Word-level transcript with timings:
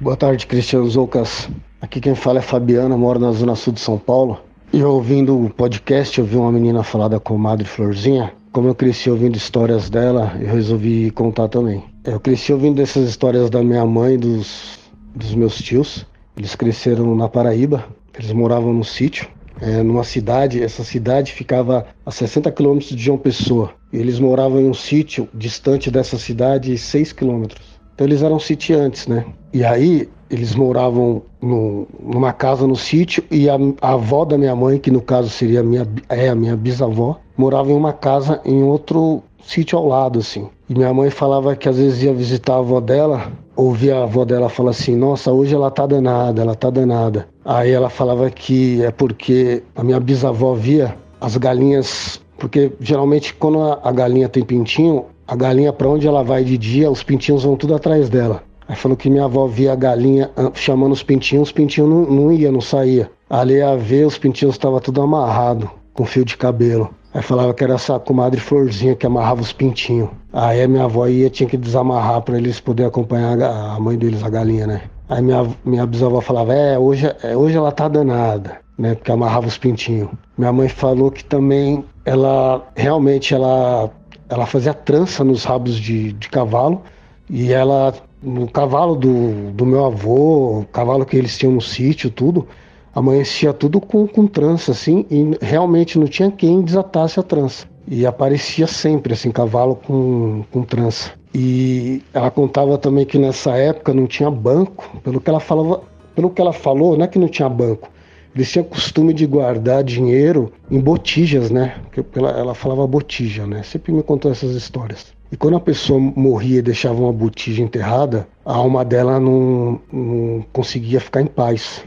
Boa 0.00 0.16
tarde, 0.16 0.46
Cristiano 0.46 0.88
Zoucas. 0.90 1.48
Aqui 1.80 2.00
quem 2.00 2.14
fala 2.14 2.38
é 2.38 2.42
Fabiana, 2.42 2.96
moro 2.96 3.18
na 3.18 3.32
Zona 3.32 3.54
Sul 3.54 3.72
de 3.72 3.80
São 3.80 3.98
Paulo. 3.98 4.40
E 4.72 4.82
ouvindo 4.82 5.38
o 5.38 5.50
podcast, 5.50 6.18
eu 6.18 6.24
vi 6.24 6.36
uma 6.36 6.50
menina 6.50 6.82
falar 6.82 7.08
da 7.08 7.20
comadre 7.20 7.66
Florzinha. 7.66 8.32
Como 8.52 8.68
eu 8.68 8.74
cresci 8.74 9.10
ouvindo 9.10 9.36
histórias 9.36 9.88
dela, 9.88 10.36
eu 10.40 10.52
resolvi 10.52 11.10
contar 11.10 11.48
também. 11.48 11.84
Eu 12.04 12.18
cresci 12.18 12.52
ouvindo 12.52 12.80
essas 12.82 13.08
histórias 13.08 13.48
da 13.48 13.62
minha 13.62 13.84
mãe 13.86 14.14
e 14.14 14.18
dos, 14.18 14.78
dos 15.14 15.34
meus 15.34 15.58
tios. 15.58 16.06
Eles 16.36 16.54
cresceram 16.54 17.14
na 17.14 17.28
Paraíba, 17.28 17.84
eles 18.18 18.32
moravam 18.32 18.72
no 18.72 18.84
sítio 18.84 19.28
é, 19.60 19.82
numa 19.82 20.04
cidade, 20.04 20.62
essa 20.62 20.84
cidade 20.84 21.32
ficava 21.32 21.86
a 22.04 22.10
60 22.10 22.50
quilômetros 22.52 22.90
de 22.90 23.02
João 23.02 23.18
Pessoa. 23.18 23.72
Eles 23.92 24.18
moravam 24.18 24.60
em 24.60 24.68
um 24.68 24.74
sítio 24.74 25.28
distante 25.34 25.90
dessa 25.90 26.18
cidade, 26.18 26.76
6 26.76 27.12
quilômetros. 27.12 27.60
Então 27.94 28.06
eles 28.06 28.22
eram 28.22 28.38
sitiantes, 28.38 29.06
né? 29.06 29.24
E 29.52 29.64
aí 29.64 30.08
eles 30.30 30.54
moravam 30.54 31.22
no, 31.42 31.86
numa 32.00 32.32
casa 32.32 32.66
no 32.66 32.74
sítio 32.74 33.22
e 33.30 33.50
a, 33.50 33.56
a, 33.82 33.92
avó 33.92 34.24
da 34.24 34.38
minha 34.38 34.56
mãe, 34.56 34.78
que 34.78 34.90
no 34.90 35.02
caso 35.02 35.28
seria 35.28 35.62
minha, 35.62 35.86
é 36.08 36.30
a 36.30 36.34
minha 36.34 36.56
bisavó, 36.56 37.20
morava 37.36 37.70
em 37.70 37.74
uma 37.74 37.92
casa 37.92 38.40
em 38.44 38.62
outro 38.62 39.22
sítio 39.44 39.76
ao 39.76 39.86
lado, 39.86 40.20
assim. 40.20 40.48
E 40.68 40.74
minha 40.74 40.92
mãe 40.94 41.10
falava 41.10 41.54
que 41.54 41.68
às 41.68 41.76
vezes 41.76 42.02
ia 42.02 42.14
visitar 42.14 42.54
a 42.54 42.58
avó 42.58 42.80
dela, 42.80 43.30
ouvia 43.54 43.96
a 43.96 44.04
avó 44.04 44.24
dela 44.24 44.48
falar 44.48 44.70
assim: 44.70 44.96
Nossa, 44.96 45.30
hoje 45.30 45.54
ela 45.54 45.70
tá 45.70 45.86
danada, 45.86 46.40
ela 46.40 46.54
tá 46.54 46.70
danada. 46.70 47.28
Aí 47.44 47.70
ela 47.70 47.90
falava 47.90 48.30
que 48.30 48.82
é 48.82 48.90
porque 48.90 49.62
a 49.74 49.82
minha 49.82 49.98
bisavó 49.98 50.54
via 50.54 50.96
as 51.20 51.36
galinhas, 51.36 52.20
porque 52.38 52.72
geralmente 52.80 53.34
quando 53.34 53.60
a 53.62 53.92
galinha 53.92 54.28
tem 54.28 54.44
pintinho, 54.44 55.06
a 55.26 55.34
galinha 55.34 55.72
para 55.72 55.88
onde 55.88 56.06
ela 56.06 56.22
vai 56.22 56.44
de 56.44 56.56
dia, 56.58 56.90
os 56.90 57.02
pintinhos 57.02 57.44
vão 57.44 57.56
tudo 57.56 57.74
atrás 57.74 58.08
dela. 58.08 58.42
Aí 58.68 58.76
falou 58.76 58.96
que 58.96 59.10
minha 59.10 59.24
avó 59.24 59.46
via 59.46 59.72
a 59.72 59.76
galinha 59.76 60.30
ah, 60.36 60.50
chamando 60.54 60.92
os 60.92 61.02
pintinhos, 61.02 61.48
os 61.48 61.52
pintinhos 61.52 61.90
não, 61.90 62.02
não 62.02 62.32
ia, 62.32 62.50
não 62.50 62.60
saía. 62.60 63.10
Ali 63.28 63.54
ia 63.54 63.76
ver, 63.76 64.06
os 64.06 64.18
pintinhos 64.18 64.54
estavam 64.54 64.78
tudo 64.78 65.02
amarrado, 65.02 65.70
com 65.94 66.04
fio 66.04 66.24
de 66.24 66.36
cabelo. 66.36 66.90
Aí 67.14 67.22
falava 67.22 67.52
que 67.52 67.62
era 67.62 67.74
essa 67.74 67.98
comadre 67.98 68.40
Florzinha 68.40 68.94
que 68.94 69.06
amarrava 69.06 69.42
os 69.42 69.52
pintinhos. 69.52 70.08
Aí 70.32 70.62
a 70.62 70.68
minha 70.68 70.84
avó 70.84 71.06
ia, 71.06 71.28
tinha 71.28 71.48
que 71.48 71.56
desamarrar 71.56 72.22
para 72.22 72.38
eles 72.38 72.60
poderem 72.60 72.88
acompanhar 72.88 73.40
a 73.42 73.78
mãe 73.78 73.98
deles, 73.98 74.22
a 74.22 74.30
galinha, 74.30 74.66
né? 74.66 74.82
Aí 75.08 75.20
minha, 75.20 75.46
minha 75.64 75.86
bisavó 75.86 76.20
falava, 76.20 76.54
é 76.54 76.78
hoje, 76.78 77.06
é, 77.22 77.36
hoje 77.36 77.56
ela 77.56 77.72
tá 77.72 77.88
danada, 77.88 78.60
né? 78.78 78.94
Porque 78.94 79.10
amarrava 79.10 79.46
os 79.46 79.58
pintinhos. 79.58 80.08
Minha 80.38 80.52
mãe 80.52 80.68
falou 80.68 81.10
que 81.10 81.24
também 81.24 81.84
ela, 82.04 82.66
realmente, 82.74 83.34
ela, 83.34 83.90
ela 84.28 84.46
fazia 84.46 84.72
trança 84.72 85.22
nos 85.22 85.44
rabos 85.44 85.76
de, 85.76 86.12
de 86.12 86.28
cavalo. 86.28 86.82
E 87.28 87.52
ela, 87.52 87.94
no 88.22 88.48
cavalo 88.48 88.94
do, 88.94 89.52
do 89.52 89.66
meu 89.66 89.84
avô, 89.84 90.64
cavalo 90.72 91.04
que 91.04 91.16
eles 91.16 91.36
tinham 91.36 91.54
no 91.54 91.60
sítio, 91.60 92.10
tudo, 92.10 92.46
amanhecia 92.94 93.52
tudo 93.52 93.80
com, 93.80 94.06
com 94.06 94.26
trança, 94.26 94.72
assim, 94.72 95.06
e 95.10 95.36
realmente 95.40 95.98
não 95.98 96.06
tinha 96.06 96.30
quem 96.30 96.62
desatasse 96.62 97.18
a 97.18 97.22
trança. 97.22 97.66
E 97.86 98.06
aparecia 98.06 98.66
sempre, 98.66 99.12
assim, 99.12 99.30
cavalo 99.30 99.76
com, 99.76 100.44
com 100.50 100.62
trança. 100.62 101.12
E 101.34 102.02
ela 102.12 102.30
contava 102.30 102.76
também 102.78 103.04
que 103.04 103.18
nessa 103.18 103.56
época 103.56 103.94
não 103.94 104.06
tinha 104.06 104.30
banco, 104.30 105.00
pelo 105.02 105.20
que 105.20 105.30
ela 105.30 105.40
falava, 105.40 105.82
pelo 106.14 106.30
que 106.30 106.40
ela 106.40 106.52
falou, 106.52 106.96
não 106.96 107.04
é 107.04 107.08
que 107.08 107.18
não 107.18 107.28
tinha 107.28 107.48
banco. 107.48 107.90
Eles 108.34 108.50
tinham 108.50 108.64
costume 108.64 109.12
de 109.12 109.26
guardar 109.26 109.84
dinheiro 109.84 110.52
em 110.70 110.80
botijas, 110.80 111.50
né? 111.50 111.74
Ela, 112.14 112.30
ela 112.30 112.54
falava 112.54 112.86
botija, 112.86 113.46
né? 113.46 113.62
Sempre 113.62 113.92
me 113.92 114.02
contou 114.02 114.30
essas 114.30 114.54
histórias. 114.54 115.12
E 115.30 115.36
quando 115.36 115.56
a 115.56 115.60
pessoa 115.60 115.98
morria 115.98 116.58
e 116.58 116.62
deixava 116.62 117.00
uma 117.00 117.12
botija 117.12 117.62
enterrada, 117.62 118.26
a 118.44 118.54
alma 118.54 118.84
dela 118.84 119.18
não, 119.18 119.80
não 119.90 120.44
conseguia 120.52 121.00
ficar 121.00 121.22
em 121.22 121.26
paz 121.26 121.82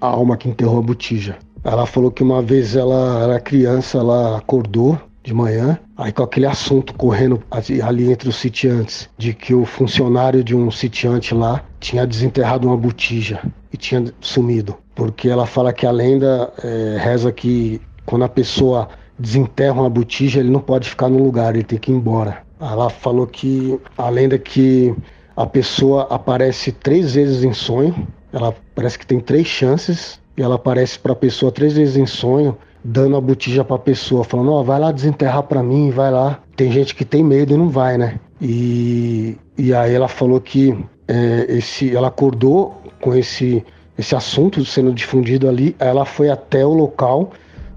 a 0.00 0.06
alma 0.06 0.36
que 0.36 0.48
enterrou 0.48 0.78
a 0.78 0.82
botija. 0.82 1.36
Ela 1.64 1.86
falou 1.86 2.10
que 2.10 2.22
uma 2.22 2.42
vez 2.42 2.76
ela 2.76 3.22
era 3.22 3.40
criança, 3.40 3.98
ela 3.98 4.38
acordou 4.38 4.98
de 5.28 5.34
manhã, 5.34 5.78
aí 5.94 6.10
com 6.10 6.22
aquele 6.22 6.46
assunto 6.46 6.94
correndo 6.94 7.42
ali 7.82 8.10
entre 8.10 8.30
os 8.30 8.36
sitiantes, 8.36 9.10
de 9.18 9.34
que 9.34 9.54
o 9.54 9.66
funcionário 9.66 10.42
de 10.42 10.56
um 10.56 10.70
sitiante 10.70 11.34
lá 11.34 11.62
tinha 11.78 12.06
desenterrado 12.06 12.66
uma 12.66 12.76
botija 12.76 13.40
e 13.70 13.76
tinha 13.76 14.02
sumido. 14.20 14.74
Porque 14.94 15.28
ela 15.28 15.44
fala 15.44 15.72
que 15.72 15.86
a 15.86 15.90
lenda 15.90 16.50
é, 16.64 16.96
reza 16.98 17.30
que 17.30 17.80
quando 18.06 18.24
a 18.24 18.28
pessoa 18.28 18.88
desenterra 19.18 19.80
uma 19.80 19.90
botija, 19.90 20.40
ele 20.40 20.50
não 20.50 20.60
pode 20.60 20.88
ficar 20.88 21.10
no 21.10 21.22
lugar, 21.22 21.54
ele 21.54 21.64
tem 21.64 21.78
que 21.78 21.92
ir 21.92 21.94
embora. 21.94 22.42
Ela 22.58 22.88
falou 22.88 23.26
que 23.26 23.78
a 23.98 24.08
lenda 24.08 24.36
é 24.36 24.38
que 24.38 24.94
a 25.36 25.46
pessoa 25.46 26.06
aparece 26.10 26.72
três 26.72 27.14
vezes 27.14 27.44
em 27.44 27.52
sonho, 27.52 28.08
ela 28.32 28.54
parece 28.74 28.98
que 28.98 29.06
tem 29.06 29.20
três 29.20 29.46
chances 29.46 30.18
e 30.36 30.42
ela 30.42 30.54
aparece 30.54 30.98
para 30.98 31.12
a 31.12 31.16
pessoa 31.16 31.52
três 31.52 31.74
vezes 31.74 31.96
em 31.96 32.06
sonho, 32.06 32.56
dando 32.82 33.16
a 33.16 33.20
botija 33.20 33.64
para 33.64 33.76
a 33.76 33.78
pessoa, 33.80 34.24
falando: 34.24 34.52
Ó, 34.52 34.60
oh, 34.60 34.64
vai 34.64 34.78
lá 34.78 34.92
desenterrar 34.92 35.42
para 35.42 35.62
mim, 35.62 35.90
vai 35.90 36.10
lá. 36.10 36.40
Tem 36.56 36.70
gente 36.70 36.94
que 36.94 37.04
tem 37.04 37.22
medo 37.22 37.52
e 37.52 37.56
não 37.56 37.68
vai, 37.68 37.98
né? 37.98 38.18
E, 38.40 39.36
e 39.56 39.74
aí 39.74 39.94
ela 39.94 40.08
falou 40.08 40.40
que 40.40 40.76
é, 41.06 41.46
esse, 41.48 41.94
ela 41.94 42.08
acordou 42.08 42.80
com 43.00 43.14
esse, 43.14 43.64
esse 43.96 44.14
assunto 44.14 44.64
sendo 44.64 44.92
difundido 44.92 45.48
ali. 45.48 45.74
Ela 45.78 46.04
foi 46.04 46.30
até 46.30 46.64
o 46.64 46.72
local 46.72 47.30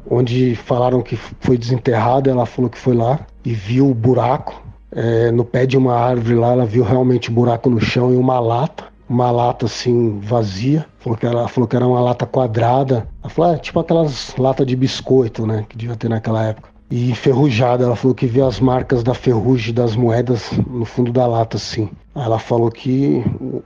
onde 0.10 0.56
falaram 0.56 1.02
que 1.02 1.16
foi 1.16 1.58
desenterrado. 1.58 2.30
Ela 2.30 2.46
falou 2.46 2.70
que 2.70 2.78
foi 2.78 2.96
lá 2.96 3.20
e 3.44 3.54
viu 3.54 3.90
o 3.90 3.94
buraco. 3.94 4.62
É, 4.94 5.32
no 5.32 5.46
pé 5.46 5.66
de 5.66 5.78
uma 5.78 5.96
árvore 5.96 6.36
lá, 6.36 6.52
ela 6.52 6.66
viu 6.66 6.84
realmente 6.84 7.30
o 7.30 7.32
um 7.32 7.36
buraco 7.36 7.70
no 7.70 7.80
chão 7.80 8.14
e 8.14 8.18
uma 8.18 8.40
lata 8.42 8.92
uma 9.12 9.30
lata 9.30 9.66
assim 9.66 10.20
vazia. 10.22 10.86
Falou 11.02 11.18
que 11.18 11.26
era, 11.26 11.48
falou 11.48 11.68
que 11.68 11.76
era 11.76 11.88
uma 11.88 12.00
lata 12.00 12.28
quadrada. 12.28 13.08
Ela 13.24 13.30
falou, 13.30 13.56
é 13.56 13.58
tipo 13.58 13.80
aquelas 13.80 14.36
latas 14.38 14.68
de 14.68 14.76
biscoito, 14.76 15.48
né? 15.48 15.66
Que 15.68 15.76
devia 15.76 15.96
ter 15.96 16.08
naquela 16.08 16.44
época. 16.44 16.70
E 16.92 17.10
enferrujada. 17.10 17.86
Ela 17.86 17.96
falou 17.96 18.14
que 18.14 18.28
viu 18.28 18.46
as 18.46 18.60
marcas 18.60 19.02
da 19.02 19.16
ferrugem 19.16 19.74
das 19.74 19.96
moedas 19.96 20.52
no 20.68 20.86
fundo 20.86 21.12
da 21.12 21.26
lata, 21.26 21.58
assim. 21.58 21.90
Ela 22.16 22.38
falou 22.38 22.70
que 22.70 23.24
o, 23.40 23.64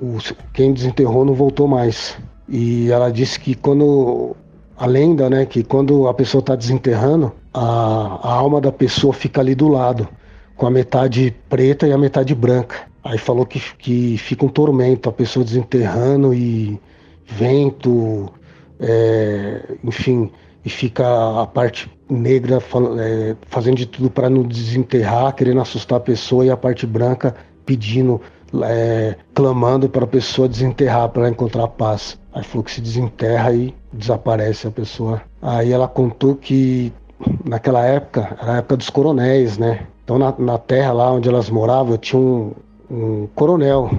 o, 0.00 0.18
quem 0.52 0.72
desenterrou 0.72 1.24
não 1.24 1.34
voltou 1.34 1.68
mais. 1.68 2.18
E 2.48 2.90
ela 2.90 3.10
disse 3.10 3.38
que 3.38 3.54
quando. 3.54 4.34
A 4.76 4.86
lenda, 4.86 5.30
né? 5.30 5.46
Que 5.46 5.62
quando 5.62 6.08
a 6.08 6.14
pessoa 6.14 6.40
está 6.40 6.56
desenterrando, 6.56 7.30
a, 7.54 8.18
a 8.22 8.32
alma 8.32 8.60
da 8.60 8.72
pessoa 8.72 9.12
fica 9.12 9.40
ali 9.40 9.54
do 9.54 9.68
lado, 9.68 10.08
com 10.56 10.66
a 10.66 10.70
metade 10.70 11.32
preta 11.48 11.86
e 11.86 11.92
a 11.92 11.98
metade 11.98 12.34
branca. 12.34 12.91
Aí 13.04 13.18
falou 13.18 13.44
que, 13.44 13.60
que 13.78 14.16
fica 14.18 14.44
um 14.44 14.48
tormento, 14.48 15.08
a 15.08 15.12
pessoa 15.12 15.44
desenterrando 15.44 16.32
e 16.32 16.80
vento, 17.26 18.32
é, 18.78 19.76
enfim, 19.82 20.30
e 20.64 20.70
fica 20.70 21.42
a 21.42 21.46
parte 21.46 21.90
negra 22.08 22.62
é, 23.00 23.36
fazendo 23.48 23.76
de 23.76 23.86
tudo 23.86 24.10
para 24.10 24.30
não 24.30 24.42
desenterrar, 24.42 25.34
querendo 25.34 25.60
assustar 25.60 25.98
a 25.98 26.00
pessoa, 26.00 26.44
e 26.44 26.50
a 26.50 26.56
parte 26.56 26.86
branca 26.86 27.34
pedindo, 27.66 28.20
é, 28.62 29.16
clamando 29.34 29.88
para 29.88 30.04
a 30.04 30.08
pessoa 30.08 30.48
desenterrar, 30.48 31.08
para 31.08 31.28
encontrar 31.28 31.66
paz. 31.68 32.18
Aí 32.32 32.44
falou 32.44 32.62
que 32.62 32.70
se 32.70 32.80
desenterra 32.80 33.52
e 33.52 33.74
desaparece 33.92 34.66
a 34.66 34.70
pessoa. 34.70 35.22
Aí 35.40 35.72
ela 35.72 35.88
contou 35.88 36.36
que 36.36 36.92
naquela 37.44 37.84
época, 37.84 38.36
era 38.40 38.54
a 38.54 38.56
época 38.58 38.76
dos 38.76 38.90
coronéis, 38.90 39.58
né? 39.58 39.86
Então 40.04 40.18
na, 40.18 40.34
na 40.38 40.58
terra 40.58 40.92
lá 40.92 41.12
onde 41.12 41.28
elas 41.28 41.50
moravam, 41.50 41.96
tinha 41.96 42.20
um, 42.20 42.52
um 42.92 43.26
coronel, 43.34 43.90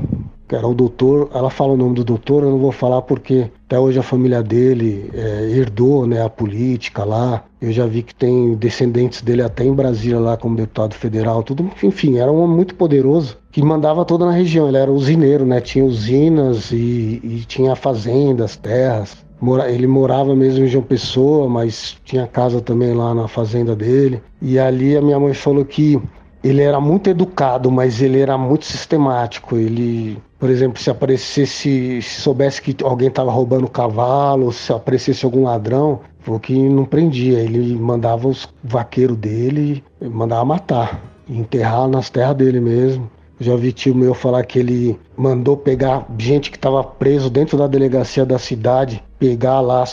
que 0.48 0.56
era 0.56 0.68
o 0.68 0.74
doutor. 0.74 1.30
Ela 1.34 1.50
fala 1.50 1.74
o 1.74 1.78
nome 1.78 1.96
do 1.96 2.04
doutor, 2.04 2.44
eu 2.44 2.52
não 2.52 2.60
vou 2.60 2.72
falar 2.72 3.02
porque 3.02 3.50
até 3.66 3.80
hoje 3.80 3.98
a 3.98 4.04
família 4.04 4.44
dele 4.44 5.10
é, 5.14 5.50
herdou 5.50 6.06
né, 6.06 6.24
a 6.24 6.30
política 6.30 7.04
lá. 7.04 7.44
Eu 7.60 7.72
já 7.72 7.86
vi 7.86 8.04
que 8.04 8.14
tem 8.14 8.54
descendentes 8.56 9.22
dele 9.22 9.42
até 9.42 9.64
em 9.64 9.74
Brasília 9.74 10.20
lá 10.20 10.38
como 10.38 10.56
deputado 10.56 10.94
federal, 10.94 11.42
tudo. 11.42 11.70
Enfim, 11.82 12.18
era 12.18 12.32
um 12.32 12.42
homem 12.42 12.56
muito 12.56 12.76
poderoso 12.76 13.38
que 13.52 13.64
mandava 13.64 14.06
toda 14.06 14.26
na 14.26 14.32
região. 14.32 14.68
Ele 14.68 14.78
era 14.78 14.92
usineiro, 14.92 15.46
né? 15.46 15.60
Tinha 15.60 15.86
usinas 15.86 16.72
e, 16.72 17.20
e 17.24 17.44
tinha 17.48 17.76
fazendas, 17.76 18.56
terras. 18.56 19.24
Ele 19.68 19.88
morava 19.88 20.34
mesmo 20.36 20.64
em 20.64 20.70
João 20.70 20.84
Pessoa, 20.84 21.50
mas 21.50 21.98
tinha 22.06 22.26
casa 22.26 22.62
também 22.62 22.94
lá 22.94 23.14
na 23.14 23.28
fazenda 23.28 23.76
dele. 23.76 24.22
E 24.42 24.58
ali 24.58 24.96
a 24.96 25.02
minha 25.02 25.20
mãe 25.20 25.34
falou 25.34 25.66
que 25.66 26.00
ele 26.44 26.62
era 26.62 26.80
muito 26.80 27.10
educado, 27.10 27.72
mas 27.72 28.02
ele 28.02 28.20
era 28.20 28.38
muito 28.38 28.66
sistemático. 28.66 29.56
Ele, 29.56 30.22
por 30.38 30.50
exemplo, 30.50 30.82
se 30.82 30.90
aparecesse, 30.90 32.02
se 32.02 32.22
soubesse 32.22 32.62
que 32.62 32.76
alguém 32.84 33.08
estava 33.08 33.32
roubando 33.32 33.70
cavalo, 33.70 34.52
se 34.52 34.74
aparecesse 34.74 35.24
algum 35.24 35.44
ladrão, 35.44 36.02
falou 36.20 36.40
que 36.40 36.54
não 36.54 36.84
prendia. 36.84 37.40
Ele 37.40 37.76
mandava 37.76 38.28
os 38.28 38.50
vaqueiros 38.62 39.16
dele, 39.18 39.82
mandava 40.02 40.44
matar, 40.44 41.02
enterrar 41.30 41.88
nas 41.88 42.10
terras 42.10 42.36
dele 42.36 42.60
mesmo. 42.60 43.10
Já 43.40 43.56
vi 43.56 43.72
tio 43.72 43.96
meu 43.96 44.14
falar 44.14 44.44
que 44.44 44.60
ele 44.60 45.00
mandou 45.18 45.58
pegar 45.58 46.06
gente 46.18 46.52
que 46.52 46.58
estava 46.58 46.84
preso 46.84 47.30
dentro 47.30 47.58
da 47.58 47.68
delegacia 47.68 48.26
da 48.26 48.38
cidade, 48.38 49.04
pegar 49.18 49.60
lá, 49.60 49.84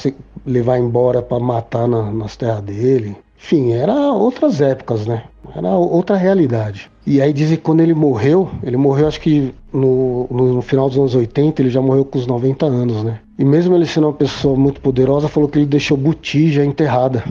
levar 0.45 0.79
embora 0.79 1.23
para 1.23 1.39
matar 1.39 1.89
na, 1.89 2.11
nas 2.11 2.37
terras 2.37 2.61
dele. 2.63 3.17
Enfim, 3.43 3.73
era 3.73 4.13
outras 4.13 4.61
épocas, 4.61 5.07
né? 5.07 5.25
Era 5.55 5.71
outra 5.71 6.17
realidade. 6.17 6.91
E 7.07 7.21
aí 7.21 7.33
dizem 7.33 7.57
que 7.57 7.63
quando 7.63 7.81
ele 7.81 7.95
morreu, 7.95 8.51
ele 8.63 8.77
morreu 8.77 9.09
acho 9.09 9.21
que 9.21 9.55
no, 9.73 10.27
no, 10.31 10.63
final 10.63 10.89
dos 10.89 10.99
anos 10.99 11.15
80, 11.15 11.63
ele 11.63 11.71
já 11.71 11.81
morreu 11.81 12.05
com 12.05 12.19
os 12.19 12.27
90 12.27 12.67
anos, 12.67 13.03
né? 13.03 13.21
E 13.39 13.45
mesmo 13.45 13.75
ele 13.75 13.87
sendo 13.87 14.07
uma 14.07 14.13
pessoa 14.13 14.57
muito 14.57 14.81
poderosa, 14.81 15.29
falou 15.29 15.49
que 15.49 15.59
ele 15.59 15.67
deixou 15.67 15.97
botija 15.97 16.65
enterrada. 16.65 17.25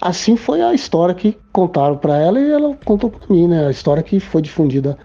Assim 0.00 0.36
foi 0.36 0.62
a 0.62 0.74
história 0.74 1.14
que 1.14 1.36
contaram 1.52 1.96
para 1.96 2.18
ela 2.18 2.38
e 2.38 2.50
ela 2.50 2.76
contou 2.84 3.10
para 3.10 3.34
mim, 3.34 3.48
né? 3.48 3.66
A 3.66 3.70
história 3.70 4.02
que 4.02 4.20
foi 4.20 4.42
difundida 4.42 4.96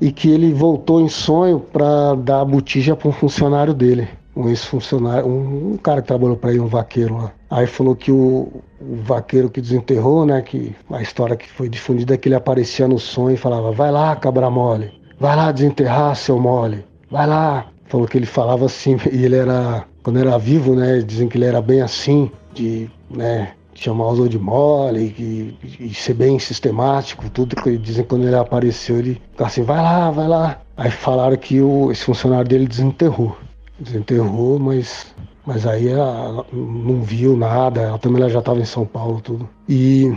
e 0.00 0.10
que 0.10 0.30
ele 0.30 0.52
voltou 0.52 1.00
em 1.00 1.08
sonho 1.08 1.60
para 1.60 2.14
dar 2.14 2.40
a 2.40 2.44
botija 2.44 2.96
para 2.96 3.08
um 3.08 3.12
funcionário 3.12 3.72
dele, 3.72 4.08
um 4.36 4.48
ex-funcionário, 4.48 5.26
um, 5.26 5.72
um, 5.72 5.76
cara 5.76 6.02
que 6.02 6.08
trabalhou 6.08 6.36
para 6.36 6.50
ele, 6.50 6.60
um 6.60 6.66
vaqueiro 6.66 7.16
lá. 7.16 7.32
Aí 7.50 7.66
falou 7.66 7.94
que 7.94 8.10
o, 8.10 8.62
o, 8.80 8.96
vaqueiro 9.02 9.48
que 9.48 9.60
desenterrou, 9.60 10.26
né, 10.26 10.42
que 10.42 10.74
a 10.90 11.00
história 11.00 11.36
que 11.36 11.48
foi 11.50 11.68
difundida 11.68 12.14
é 12.14 12.16
que 12.16 12.28
ele 12.28 12.34
aparecia 12.34 12.88
no 12.88 12.98
sonho 12.98 13.34
e 13.34 13.38
falava: 13.38 13.70
"Vai 13.72 13.92
lá, 13.92 14.14
cabra 14.16 14.50
mole. 14.50 14.92
Vai 15.18 15.36
lá 15.36 15.52
desenterrar, 15.52 16.16
seu 16.16 16.38
mole. 16.38 16.84
Vai 17.10 17.26
lá". 17.26 17.66
Falou 17.86 18.08
que 18.08 18.18
ele 18.18 18.26
falava 18.26 18.66
assim, 18.66 18.96
e 19.12 19.24
ele 19.24 19.36
era 19.36 19.84
quando 20.02 20.18
era 20.18 20.36
vivo, 20.36 20.74
né, 20.74 20.98
dizem 20.98 21.28
que 21.28 21.38
ele 21.38 21.46
era 21.46 21.62
bem 21.62 21.80
assim, 21.80 22.30
de, 22.52 22.90
né, 23.10 23.52
chamar 23.74 24.08
os 24.08 24.28
de 24.28 24.38
mole 24.38 25.14
e, 25.18 25.58
e, 25.80 25.94
ser 25.94 26.14
bem 26.14 26.38
sistemático, 26.38 27.28
tudo 27.30 27.56
que 27.56 27.76
dizem 27.78 28.04
quando 28.04 28.26
ele 28.26 28.36
apareceu, 28.36 28.98
ele 28.98 29.20
ficava 29.32 29.48
assim, 29.48 29.62
vai 29.62 29.78
lá, 29.78 30.10
vai 30.10 30.28
lá. 30.28 30.60
Aí 30.76 30.90
falaram 30.90 31.36
que 31.36 31.60
o, 31.60 31.90
esse 31.90 32.04
funcionário 32.04 32.48
dele 32.48 32.66
desenterrou. 32.66 33.36
Desenterrou, 33.78 34.58
mas, 34.58 35.14
mas 35.44 35.66
aí 35.66 35.88
ela 35.88 36.46
não 36.52 37.02
viu 37.02 37.36
nada, 37.36 37.80
ela 37.80 37.98
também 37.98 38.20
ela 38.20 38.30
já 38.30 38.38
estava 38.38 38.60
em 38.60 38.64
São 38.64 38.86
Paulo 38.86 39.20
tudo. 39.20 39.48
E 39.68 40.12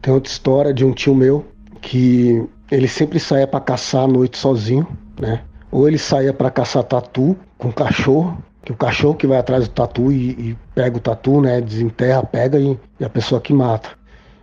tem 0.00 0.12
outra 0.12 0.30
história 0.30 0.72
de 0.72 0.84
um 0.84 0.92
tio 0.92 1.14
meu 1.14 1.44
que 1.80 2.42
ele 2.70 2.88
sempre 2.88 3.20
saía 3.20 3.46
para 3.46 3.60
caçar 3.60 4.04
à 4.04 4.08
noite 4.08 4.38
sozinho, 4.38 4.86
né? 5.20 5.42
Ou 5.70 5.88
ele 5.88 5.98
saía 5.98 6.32
para 6.32 6.50
caçar 6.50 6.84
tatu 6.84 7.36
com 7.58 7.70
cachorro, 7.70 8.36
que 8.64 8.72
o 8.72 8.76
cachorro 8.76 9.14
que 9.14 9.26
vai 9.26 9.38
atrás 9.38 9.68
do 9.68 9.74
tatu 9.74 10.10
e, 10.10 10.30
e 10.30 10.58
pega 10.74 10.96
o 10.96 11.00
tatu, 11.00 11.40
né, 11.40 11.60
desenterra, 11.60 12.22
pega 12.22 12.58
e, 12.58 12.78
e 12.98 13.04
a 13.04 13.10
pessoa 13.10 13.40
que 13.40 13.52
mata. 13.52 13.90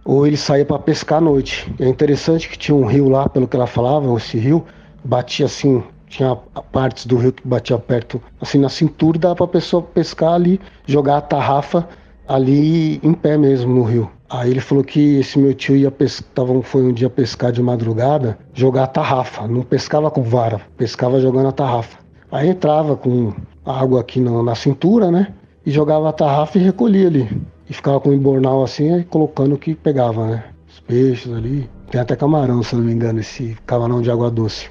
Ou 0.04 0.26
ele 0.26 0.38
saía 0.38 0.66
para 0.66 0.80
pescar 0.80 1.20
à 1.20 1.22
noite. 1.22 1.72
E 1.80 1.84
é 1.84 1.88
interessante 1.88 2.50
que 2.50 2.58
tinha 2.58 2.76
um 2.76 2.86
rio 2.86 3.10
lá, 3.10 3.30
pelo 3.30 3.48
que 3.48 3.56
ela 3.56 3.68
falava, 3.68 4.12
esse 4.16 4.38
rio 4.38 4.66
batia 5.04 5.46
assim, 5.46 5.84
tinha 6.10 6.36
partes 6.72 7.06
do 7.06 7.18
rio 7.18 7.32
que 7.32 7.48
batia 7.48 7.78
perto, 7.78 8.22
assim 8.42 8.58
na 8.58 8.68
cintura, 8.68 9.18
dava 9.18 9.36
para 9.36 9.46
a 9.46 9.50
pessoa 9.50 9.82
pescar 9.82 10.34
ali, 10.34 10.60
jogar 10.86 11.18
a 11.18 11.22
tarrafa 11.22 11.88
ali 12.28 13.00
em 13.04 13.14
pé 13.14 13.38
mesmo 13.38 13.74
no 13.74 13.84
rio. 13.84 14.10
Aí 14.30 14.52
ele 14.52 14.60
falou 14.60 14.84
que 14.84 15.20
esse 15.20 15.40
meu 15.40 15.54
tio 15.54 15.76
ia 15.76 15.90
pescar, 15.90 16.46
foi 16.64 16.84
um 16.84 16.94
dia 16.94 17.10
pescar 17.10 17.52
de 17.52 17.62
madrugada, 17.62 18.38
jogar 18.54 18.84
a 18.84 18.88
tarrafa, 18.88 19.48
não 19.48 19.62
pescava 19.62 20.12
com 20.12 20.22
vara, 20.22 20.62
pescava 20.78 21.20
jogando 21.20 21.48
a 21.48 21.52
tarrafa. 21.52 21.98
Aí 22.32 22.50
entrava 22.50 22.96
com 22.96 23.34
água 23.66 24.02
aqui 24.02 24.20
na, 24.20 24.44
na 24.44 24.54
cintura, 24.54 25.10
né? 25.10 25.34
E 25.66 25.72
jogava 25.72 26.10
a 26.10 26.14
tarrafa 26.14 26.58
e 26.58 26.62
recolhia 26.62 27.08
ali. 27.08 27.42
E 27.68 27.74
ficava 27.74 28.00
com 28.00 28.10
o 28.10 28.14
embornal 28.14 28.64
assim, 28.64 28.94
aí 28.94 29.04
colocando 29.04 29.56
o 29.56 29.58
que 29.58 29.74
pegava, 29.74 30.28
né? 30.28 30.44
Os 30.68 30.80
peixes 30.80 31.32
ali. 31.34 31.70
Tem 31.90 32.00
até 32.00 32.16
camarão, 32.16 32.62
se 32.62 32.76
não 32.76 32.84
me 32.84 32.94
engano, 32.94 33.20
esse 33.20 33.58
camarão 33.66 34.00
de 34.00 34.12
água 34.12 34.30
doce. 34.30 34.70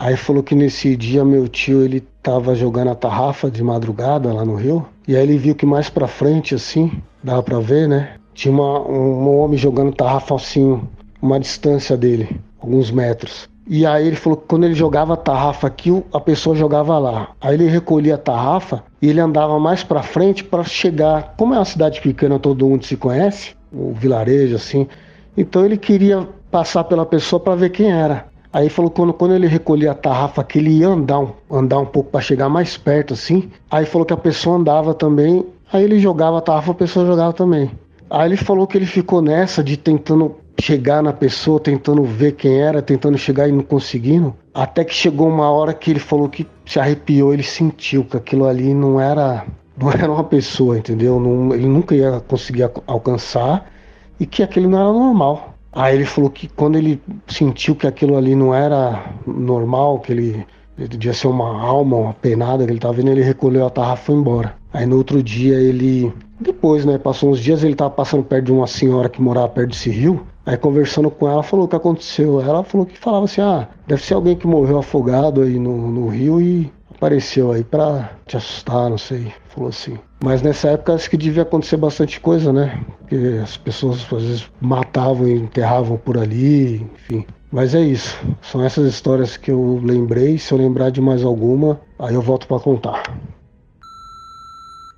Aí 0.00 0.16
falou 0.16 0.42
que 0.42 0.54
nesse 0.54 0.96
dia 0.96 1.22
meu 1.26 1.46
tio 1.46 1.82
ele 1.82 2.00
tava 2.22 2.54
jogando 2.54 2.88
a 2.90 2.94
tarrafa 2.94 3.50
de 3.50 3.62
madrugada 3.62 4.32
lá 4.32 4.46
no 4.46 4.54
rio. 4.54 4.86
E 5.06 5.14
aí 5.14 5.22
ele 5.22 5.36
viu 5.36 5.54
que 5.54 5.66
mais 5.66 5.90
pra 5.90 6.08
frente, 6.08 6.54
assim, 6.54 6.90
dava 7.22 7.42
pra 7.42 7.60
ver, 7.60 7.86
né? 7.86 8.14
Tinha 8.32 8.50
uma, 8.50 8.80
um, 8.80 9.28
um 9.28 9.38
homem 9.38 9.58
jogando 9.58 9.92
tarrafa 9.92 10.34
assim, 10.36 10.80
uma 11.20 11.38
distância 11.38 11.98
dele, 11.98 12.40
alguns 12.62 12.90
metros. 12.90 13.46
E 13.68 13.84
aí 13.84 14.06
ele 14.06 14.16
falou 14.16 14.38
que 14.38 14.46
quando 14.48 14.64
ele 14.64 14.74
jogava 14.74 15.12
a 15.12 15.18
tarrafa 15.18 15.66
aqui, 15.66 16.02
a 16.14 16.18
pessoa 16.18 16.56
jogava 16.56 16.98
lá. 16.98 17.32
Aí 17.38 17.52
ele 17.52 17.68
recolhia 17.68 18.14
a 18.14 18.18
tarrafa 18.18 18.82
e 19.02 19.10
ele 19.10 19.20
andava 19.20 19.60
mais 19.60 19.84
para 19.84 20.02
frente 20.02 20.42
para 20.42 20.64
chegar. 20.64 21.34
Como 21.36 21.52
é 21.52 21.58
uma 21.58 21.64
cidade 21.66 22.00
pequena, 22.00 22.38
todo 22.38 22.66
mundo 22.66 22.86
se 22.86 22.96
conhece, 22.96 23.54
o 23.70 23.92
vilarejo 23.92 24.56
assim. 24.56 24.88
Então 25.36 25.62
ele 25.62 25.76
queria 25.76 26.26
passar 26.50 26.84
pela 26.84 27.04
pessoa 27.04 27.38
para 27.38 27.54
ver 27.54 27.68
quem 27.68 27.92
era. 27.92 28.29
Aí 28.52 28.68
falou 28.68 28.90
quando, 28.90 29.12
quando 29.12 29.34
ele 29.34 29.46
recolhia 29.46 29.92
a 29.92 29.94
tarrafa, 29.94 30.42
que 30.42 30.58
ele 30.58 30.70
ia 30.70 30.88
andar 30.88 31.24
andar 31.50 31.78
um 31.78 31.86
pouco 31.86 32.10
para 32.10 32.20
chegar 32.20 32.48
mais 32.48 32.76
perto 32.76 33.14
assim. 33.14 33.50
Aí 33.70 33.86
falou 33.86 34.04
que 34.04 34.12
a 34.12 34.16
pessoa 34.16 34.56
andava 34.56 34.92
também. 34.92 35.46
Aí 35.72 35.84
ele 35.84 36.00
jogava 36.00 36.38
a 36.38 36.40
tarrafa, 36.40 36.72
a 36.72 36.74
pessoa 36.74 37.06
jogava 37.06 37.32
também. 37.32 37.70
Aí 38.10 38.28
ele 38.28 38.36
falou 38.36 38.66
que 38.66 38.76
ele 38.76 38.86
ficou 38.86 39.22
nessa 39.22 39.62
de 39.62 39.76
tentando 39.76 40.34
chegar 40.60 41.02
na 41.02 41.12
pessoa, 41.12 41.60
tentando 41.60 42.02
ver 42.02 42.32
quem 42.32 42.60
era, 42.60 42.82
tentando 42.82 43.16
chegar 43.16 43.48
e 43.48 43.52
não 43.52 43.62
conseguindo. 43.62 44.34
Até 44.52 44.84
que 44.84 44.92
chegou 44.92 45.28
uma 45.28 45.50
hora 45.50 45.72
que 45.72 45.90
ele 45.90 46.00
falou 46.00 46.28
que 46.28 46.46
se 46.66 46.78
arrepiou, 46.80 47.32
ele 47.32 47.44
sentiu 47.44 48.04
que 48.04 48.16
aquilo 48.16 48.46
ali 48.46 48.74
não 48.74 49.00
era, 49.00 49.46
não 49.76 49.90
era 49.94 50.10
uma 50.10 50.24
pessoa, 50.24 50.76
entendeu? 50.76 51.20
Não, 51.20 51.54
ele 51.54 51.66
nunca 51.66 51.94
ia 51.94 52.20
conseguir 52.20 52.68
alcançar 52.86 53.70
e 54.18 54.26
que 54.26 54.42
aquilo 54.42 54.68
não 54.68 54.78
era 54.78 54.92
normal. 54.92 55.49
Aí 55.72 55.94
ele 55.94 56.04
falou 56.04 56.30
que 56.30 56.48
quando 56.48 56.76
ele 56.76 57.00
sentiu 57.28 57.76
que 57.76 57.86
aquilo 57.86 58.16
ali 58.16 58.34
não 58.34 58.54
era 58.54 59.14
normal, 59.26 60.00
que 60.00 60.12
ele, 60.12 60.46
ele 60.76 60.88
devia 60.88 61.14
ser 61.14 61.28
uma 61.28 61.60
alma, 61.60 61.96
uma 61.96 62.14
penada 62.14 62.64
que 62.64 62.70
ele 62.70 62.78
estava 62.78 62.94
vendo, 62.94 63.10
ele 63.10 63.22
recolheu 63.22 63.66
a 63.66 63.70
tarrafa 63.70 64.02
e 64.02 64.06
foi 64.06 64.14
embora. 64.16 64.54
Aí 64.72 64.86
no 64.86 64.96
outro 64.96 65.22
dia 65.22 65.56
ele. 65.56 66.12
Depois, 66.40 66.84
né? 66.84 66.96
Passou 66.98 67.30
uns 67.30 67.38
dias, 67.38 67.62
ele 67.62 67.72
estava 67.72 67.90
passando 67.90 68.24
perto 68.24 68.46
de 68.46 68.52
uma 68.52 68.66
senhora 68.66 69.08
que 69.08 69.20
morava 69.20 69.48
perto 69.48 69.70
desse 69.70 69.90
rio. 69.90 70.26
Aí 70.46 70.56
conversando 70.56 71.10
com 71.10 71.28
ela, 71.28 71.42
falou 71.42 71.66
o 71.66 71.68
que 71.68 71.76
aconteceu. 71.76 72.40
Ela 72.40 72.64
falou 72.64 72.86
que 72.86 72.98
falava 72.98 73.26
assim: 73.26 73.40
ah, 73.40 73.68
deve 73.86 74.02
ser 74.02 74.14
alguém 74.14 74.36
que 74.36 74.46
morreu 74.46 74.78
afogado 74.78 75.42
aí 75.42 75.58
no, 75.58 75.90
no 75.90 76.08
rio 76.08 76.40
e 76.40 76.72
apareceu 76.94 77.52
aí 77.52 77.62
pra 77.62 78.10
te 78.26 78.36
assustar, 78.36 78.90
não 78.90 78.98
sei. 78.98 79.32
Falou 79.54 79.68
assim. 79.68 79.98
Mas 80.22 80.42
nessa 80.42 80.68
época 80.70 80.94
acho 80.94 81.10
que 81.10 81.16
devia 81.16 81.42
acontecer 81.42 81.76
bastante 81.76 82.20
coisa, 82.20 82.52
né? 82.52 82.84
Porque 83.00 83.40
as 83.42 83.56
pessoas 83.56 84.00
às 84.00 84.22
vezes 84.22 84.50
matavam 84.60 85.26
e 85.26 85.32
enterravam 85.32 85.98
por 85.98 86.16
ali, 86.16 86.76
enfim. 86.94 87.26
Mas 87.52 87.74
é 87.74 87.80
isso. 87.80 88.16
São 88.42 88.64
essas 88.64 88.86
histórias 88.86 89.36
que 89.36 89.50
eu 89.50 89.80
lembrei. 89.82 90.38
Se 90.38 90.52
eu 90.52 90.58
lembrar 90.58 90.90
de 90.90 91.00
mais 91.00 91.24
alguma, 91.24 91.80
aí 91.98 92.14
eu 92.14 92.22
volto 92.22 92.46
para 92.46 92.60
contar. 92.60 93.02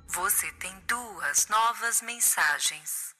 Você 0.07 0.45
tem 0.59 0.71
duas 0.87 1.47
novas 1.49 2.03
mensagens. 2.05 3.13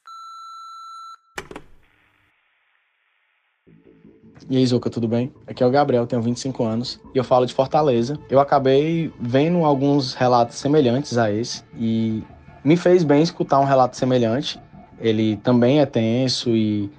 E 4.48 4.58
aí, 4.58 4.66
Zuka, 4.66 4.90
tudo 4.90 5.08
bem? 5.08 5.32
Aqui 5.46 5.62
é 5.62 5.66
o 5.66 5.70
Gabriel, 5.70 6.06
tenho 6.06 6.20
25 6.20 6.64
anos 6.64 7.00
e 7.14 7.18
eu 7.18 7.24
falo 7.24 7.46
de 7.46 7.54
Fortaleza. 7.54 8.18
Eu 8.28 8.38
acabei 8.38 9.10
vendo 9.18 9.64
alguns 9.64 10.12
relatos 10.12 10.58
semelhantes 10.58 11.16
a 11.16 11.32
esse 11.32 11.62
e 11.78 12.22
me 12.62 12.76
fez 12.76 13.02
bem 13.04 13.22
escutar 13.22 13.58
um 13.58 13.64
relato 13.64 13.96
semelhante. 13.96 14.60
Ele 15.00 15.36
também 15.38 15.80
é 15.80 15.86
tenso 15.86 16.50
e, 16.50 16.90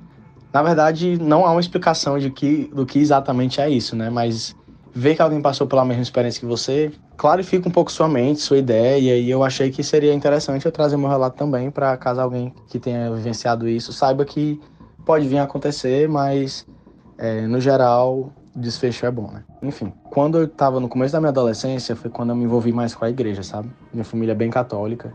na 0.52 0.64
verdade, 0.64 1.20
não 1.22 1.46
há 1.46 1.52
uma 1.52 1.60
explicação 1.60 2.18
de 2.18 2.32
que, 2.32 2.70
do 2.74 2.84
que 2.84 2.98
exatamente 2.98 3.62
é 3.62 3.70
isso, 3.70 3.96
né? 3.96 4.10
Mas 4.10 4.56
ver 4.92 5.16
que 5.16 5.22
alguém 5.22 5.40
passou 5.40 5.68
pela 5.68 5.86
mesma 5.86 6.02
experiência 6.02 6.40
que 6.40 6.48
você 6.48 6.92
clarifica 7.16 7.70
um 7.70 7.72
pouco 7.72 7.92
sua 7.92 8.08
mente, 8.08 8.42
sua 8.42 8.58
ideia, 8.58 9.18
e 9.20 9.30
eu 9.30 9.44
achei 9.44 9.70
que 9.70 9.84
seria 9.84 10.14
interessante 10.14 10.66
eu 10.66 10.72
trazer 10.72 10.98
meu 10.98 11.10
relato 11.10 11.38
também 11.38 11.70
para 11.70 11.96
caso 11.96 12.22
alguém 12.22 12.54
que 12.68 12.80
tenha 12.80 13.14
vivenciado 13.14 13.68
isso 13.68 13.94
saiba 13.94 14.26
que 14.26 14.60
pode 15.06 15.28
vir 15.28 15.38
a 15.38 15.44
acontecer, 15.44 16.10
mas 16.10 16.66
é, 17.18 17.42
no 17.42 17.60
geral, 17.60 18.32
o 18.56 18.60
desfecho 18.60 19.06
é 19.06 19.12
bom, 19.12 19.30
né? 19.32 19.44
Enfim, 19.62 19.92
quando 20.10 20.40
eu 20.40 20.48
tava 20.48 20.80
no 20.80 20.88
começo 20.88 21.14
da 21.14 21.20
minha 21.20 21.30
adolescência, 21.30 21.96
foi 21.96 22.10
quando 22.10 22.30
eu 22.30 22.36
me 22.36 22.44
envolvi 22.44 22.72
mais 22.72 22.96
com 22.96 23.06
a 23.06 23.10
igreja, 23.10 23.44
sabe? 23.44 23.70
Minha 23.94 24.06
família 24.06 24.32
é 24.32 24.36
bem 24.36 24.50
católica 24.50 25.14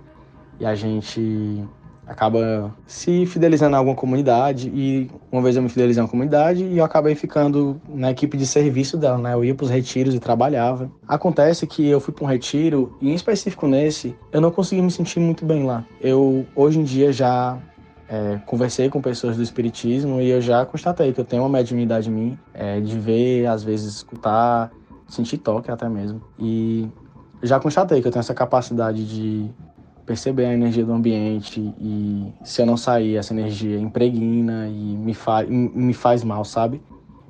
e 0.59 0.67
a 0.67 0.75
gente 0.75 1.65
acaba 2.11 2.75
se 2.89 3.25
fidelizando 3.25 3.77
a 3.77 3.79
alguma 3.79 3.95
comunidade 3.95 4.69
e 4.69 5.09
uma 5.31 5.41
vez 5.41 5.55
eu 5.55 5.63
me 5.63 5.69
fidelizei 5.69 6.01
a 6.01 6.05
uma 6.05 6.11
comunidade 6.11 6.65
e 6.65 6.77
eu 6.77 6.85
acabei 6.85 7.15
ficando 7.15 7.81
na 7.89 8.11
equipe 8.11 8.37
de 8.37 8.45
serviço 8.45 8.97
dela, 8.97 9.17
né? 9.17 9.33
Eu 9.33 9.45
ia 9.45 9.55
para 9.55 9.65
os 9.65 9.71
retiros 9.71 10.13
e 10.13 10.19
trabalhava. 10.19 10.91
Acontece 11.07 11.67
que 11.69 11.89
eu 11.89 12.01
fui 12.01 12.13
para 12.13 12.25
um 12.25 12.27
retiro 12.27 12.97
e 13.01 13.11
em 13.11 13.15
específico 13.15 13.69
nesse, 13.69 14.17
eu 14.33 14.41
não 14.41 14.51
consegui 14.51 14.83
me 14.83 14.91
sentir 14.91 15.21
muito 15.21 15.45
bem 15.45 15.65
lá. 15.65 15.85
Eu 16.01 16.45
hoje 16.57 16.81
em 16.81 16.85
dia 16.85 17.13
já 17.13 17.57
é, 18.11 18.41
conversei 18.45 18.91
com 18.91 19.01
pessoas 19.01 19.37
do 19.37 19.43
espiritismo 19.43 20.21
e 20.21 20.29
eu 20.29 20.41
já 20.41 20.67
constatei 20.67 21.13
que 21.13 21.21
eu 21.21 21.25
tenho 21.25 21.45
uma 21.45 21.49
mediunidade 21.49 22.11
em 22.11 22.13
mim 22.13 22.39
é, 22.53 22.81
de 22.81 22.99
ver, 22.99 23.47
às 23.47 23.63
vezes 23.63 23.95
escutar, 23.95 24.73
sentir 25.07 25.39
toque 25.39 25.71
até 25.71 25.89
mesmo. 25.89 26.21
E 26.37 26.89
já 27.41 27.61
constatei 27.61 28.03
que 28.03 28.09
eu 28.09 28.11
tenho 28.11 28.19
essa 28.19 28.35
capacidade 28.35 29.07
de 29.07 29.49
perceber 30.05 30.47
a 30.47 30.53
energia 30.53 30.85
do 30.85 30.93
ambiente 30.93 31.61
e 31.79 32.33
se 32.43 32.61
eu 32.61 32.67
não 32.67 32.77
sair, 32.77 33.17
essa 33.17 33.33
energia 33.33 33.79
impregna 33.79 34.67
e 34.67 34.97
me, 34.97 35.15
fa 35.15 35.45
me 35.45 35.95
faz 35.95 36.25
mal, 36.25 36.45
sabe? 36.45 36.83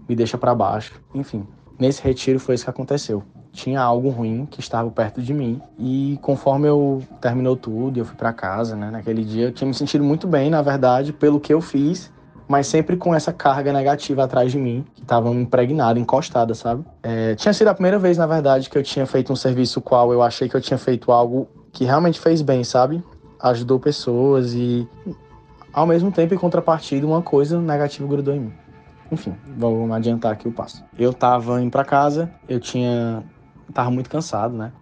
Me 0.09 0.17
deixa 0.17 0.39
para 0.39 0.55
baixo. 0.55 0.99
Enfim, 1.15 1.47
nesse 1.79 2.03
retiro 2.03 2.41
foi 2.41 2.55
isso 2.55 2.65
que 2.65 2.71
aconteceu. 2.71 3.23
Tinha 3.53 3.81
algo 3.81 4.09
ruim 4.11 4.47
que 4.47 4.61
estava 4.61 4.89
perto 4.91 5.21
de 5.21 5.35
mim 5.35 5.61
e 5.79 6.19
conforme 6.23 6.69
eu 6.69 7.03
terminou 7.21 7.57
tudo, 7.57 7.99
eu 7.99 8.05
fui 8.05 8.17
para 8.17 8.33
casa, 8.33 8.77
né? 8.77 8.91
Naquele 8.91 9.25
dia 9.25 9.47
eu 9.47 9.53
tinha 9.53 9.67
me 9.67 9.75
sentido 9.75 10.05
muito 10.05 10.27
bem, 10.27 10.49
na 10.51 10.63
verdade, 10.63 11.13
pelo 11.13 11.41
que 11.41 11.53
eu 11.53 11.61
fiz, 11.61 12.13
mas 12.49 12.67
sempre 12.67 12.97
com 12.97 13.15
essa 13.15 13.33
carga 13.33 13.73
negativa 13.73 14.25
atrás 14.25 14.51
de 14.51 14.59
mim, 14.59 14.85
que 14.95 15.03
estava 15.03 15.31
impregnada, 15.31 15.99
encostada, 15.99 16.55
sabe? 16.55 16.85
É, 17.03 17.35
tinha 17.35 17.53
sido 17.53 17.69
a 17.69 17.75
primeira 17.75 17.99
vez, 17.99 18.19
na 18.19 18.27
verdade, 18.27 18.71
que 18.71 18.79
eu 18.79 18.83
tinha 18.83 19.07
feito 19.07 19.33
um 19.33 19.37
serviço 19.37 19.81
qual 19.81 20.13
eu 20.13 20.23
achei 20.23 20.49
que 20.49 20.57
eu 20.57 20.61
tinha 20.61 20.79
feito 20.79 21.13
algo 21.13 21.49
que 21.73 21.85
realmente 21.85 22.19
fez 22.19 22.43
bem, 22.43 22.65
sabe? 22.65 23.03
Ajudou 23.41 23.79
pessoas 23.79 24.55
e, 24.55 24.87
ao 25.73 25.87
mesmo 25.87 26.11
tempo, 26.11 26.35
em 26.35 26.39
contrapartida, 26.39 27.07
uma 27.07 27.23
coisa 27.23 27.61
negativa 27.61 28.07
grudou 28.09 28.35
em 28.35 28.41
mim. 28.41 28.53
Enfim, 29.13 29.35
vamos 29.57 29.91
adiantar 29.91 30.33
aqui 30.33 30.47
o 30.47 30.53
passo. 30.53 30.85
Eu 30.99 31.13
tava 31.13 31.61
indo 31.61 31.71
pra 31.71 31.85
casa, 31.85 32.31
eu 32.49 32.61
tinha. 32.61 33.25
Tava 33.73 33.91
muito 33.91 34.11
cansado, 34.11 34.57
né? 34.57 34.73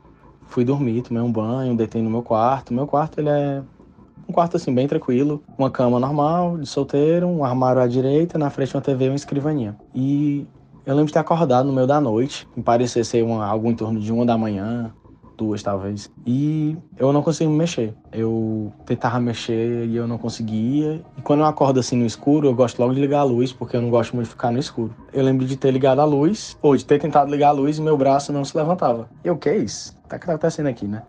Fui 0.47 0.64
dormir, 0.64 1.02
tomei 1.02 1.23
um 1.23 1.30
banho, 1.30 1.76
deitei 1.76 2.02
no 2.02 2.11
meu 2.11 2.23
quarto. 2.23 2.73
Meu 2.73 2.87
quarto, 2.87 3.21
ele 3.21 3.28
é 3.28 3.62
um 4.28 4.33
quarto 4.33 4.57
assim, 4.57 4.75
bem 4.75 4.87
tranquilo. 4.87 5.42
Uma 5.57 5.71
cama 5.71 5.99
normal, 5.99 6.59
de 6.59 6.66
solteiro, 6.66 7.26
um 7.26 7.45
armário 7.45 7.80
à 7.83 7.87
direita, 7.87 8.38
na 8.38 8.50
frente 8.50 8.75
uma 8.75 8.83
TV 8.83 9.07
e 9.07 9.09
uma 9.09 9.16
escrivaninha. 9.16 9.76
E 9.95 10.47
eu 10.85 10.95
lembro 10.95 11.07
de 11.07 11.12
ter 11.12 11.18
acordado 11.18 11.66
no 11.66 11.73
meio 11.73 11.87
da 11.87 12.00
noite, 12.00 12.49
me 12.57 12.62
parecer 12.62 13.04
ser 13.04 13.23
uma, 13.23 13.45
algo 13.45 13.71
em 13.71 13.75
torno 13.75 14.00
de 14.00 14.12
uma 14.12 14.25
da 14.25 14.38
manhã, 14.38 14.92
duas 15.38 15.62
talvez. 15.62 16.11
E 16.26 16.76
eu 16.99 17.12
não 17.12 17.25
me 17.40 17.47
mexer. 17.47 17.95
Eu 18.12 18.73
tentava 18.85 19.21
mexer 19.21 19.87
e 19.87 19.97
eu 19.97 20.07
não 20.07 20.18
conseguia. 20.18 21.00
E 21.16 21.23
quando 21.23 21.40
eu 21.40 21.47
acordo 21.47 21.78
assim 21.78 21.97
no 21.97 22.04
escuro, 22.04 22.49
eu 22.49 22.54
gosto 22.54 22.78
logo 22.80 22.92
de 22.92 23.00
ligar 23.00 23.21
a 23.21 23.25
luz, 23.25 23.52
porque 23.52 23.76
eu 23.76 23.80
não 23.80 23.88
gosto 23.88 24.14
muito 24.14 24.26
de 24.26 24.33
ficar 24.33 24.50
no 24.50 24.59
escuro. 24.59 24.95
Eu 25.12 25.25
lembro 25.25 25.47
de 25.47 25.57
ter 25.57 25.71
ligado 25.71 26.00
a 26.00 26.04
luz, 26.04 26.59
ou 26.61 26.76
de 26.76 26.85
ter 26.85 27.00
tentado 27.00 27.30
ligar 27.30 27.49
a 27.49 27.52
luz 27.52 27.78
e 27.78 27.83
meu 27.83 27.97
braço 27.97 28.33
não 28.33 28.45
se 28.45 28.57
levantava. 28.57 29.09
Eu, 29.23 29.35
o 29.35 29.38
que 29.38 29.49
é 29.49 29.57
isso? 29.57 29.97
Que 30.02 30.09
tá 30.09 30.16
acontecendo 30.16 30.66
aqui, 30.66 30.87
né? 30.87 31.02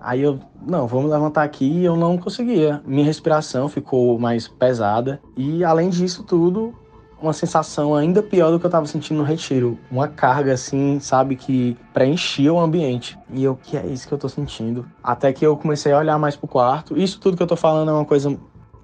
Aí 0.00 0.20
eu, 0.20 0.40
não, 0.66 0.86
vamos 0.86 1.10
levantar 1.10 1.44
aqui 1.44 1.64
e 1.64 1.84
eu 1.84 1.96
não 1.96 2.18
conseguia. 2.18 2.82
Minha 2.84 3.04
respiração 3.04 3.68
ficou 3.68 4.18
mais 4.18 4.48
pesada. 4.48 5.20
E 5.36 5.62
além 5.62 5.90
disso 5.90 6.24
tudo, 6.24 6.74
uma 7.22 7.32
sensação 7.32 7.94
ainda 7.94 8.22
pior 8.22 8.50
do 8.50 8.58
que 8.58 8.66
eu 8.66 8.70
tava 8.70 8.86
sentindo 8.86 9.18
no 9.18 9.24
retiro. 9.24 9.78
Uma 9.90 10.08
carga, 10.08 10.52
assim, 10.52 10.98
sabe, 11.00 11.36
que 11.36 11.76
preenchia 11.92 12.52
o 12.52 12.58
ambiente. 12.58 13.18
E 13.32 13.44
eu, 13.44 13.56
que 13.56 13.76
é 13.76 13.86
isso 13.86 14.06
que 14.06 14.14
eu 14.14 14.18
tô 14.18 14.28
sentindo? 14.28 14.84
Até 15.02 15.32
que 15.32 15.46
eu 15.46 15.56
comecei 15.56 15.92
a 15.92 15.98
olhar 15.98 16.18
mais 16.18 16.36
pro 16.36 16.48
quarto. 16.48 16.98
Isso 16.98 17.20
tudo 17.20 17.36
que 17.36 17.42
eu 17.42 17.46
tô 17.46 17.56
falando 17.56 17.90
é 17.90 17.92
uma 17.92 18.04
coisa. 18.04 18.36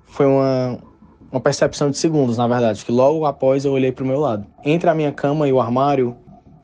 Foi 0.07 0.27
uma, 0.27 0.79
uma 1.31 1.41
percepção 1.41 1.91
de 1.91 1.99
segundos, 1.99 2.37
na 2.37 2.47
verdade, 2.47 2.85
que 2.85 2.93
logo 2.93 3.27
após 3.27 3.65
eu 3.65 3.73
olhei 3.73 3.93
pro 3.93 4.07
meu 4.07 4.21
lado. 4.21 4.47
Entre 4.65 4.89
a 4.89 4.95
minha 4.95 5.13
cama 5.13 5.47
e 5.49 5.53
o 5.53 5.61
armário 5.61 6.17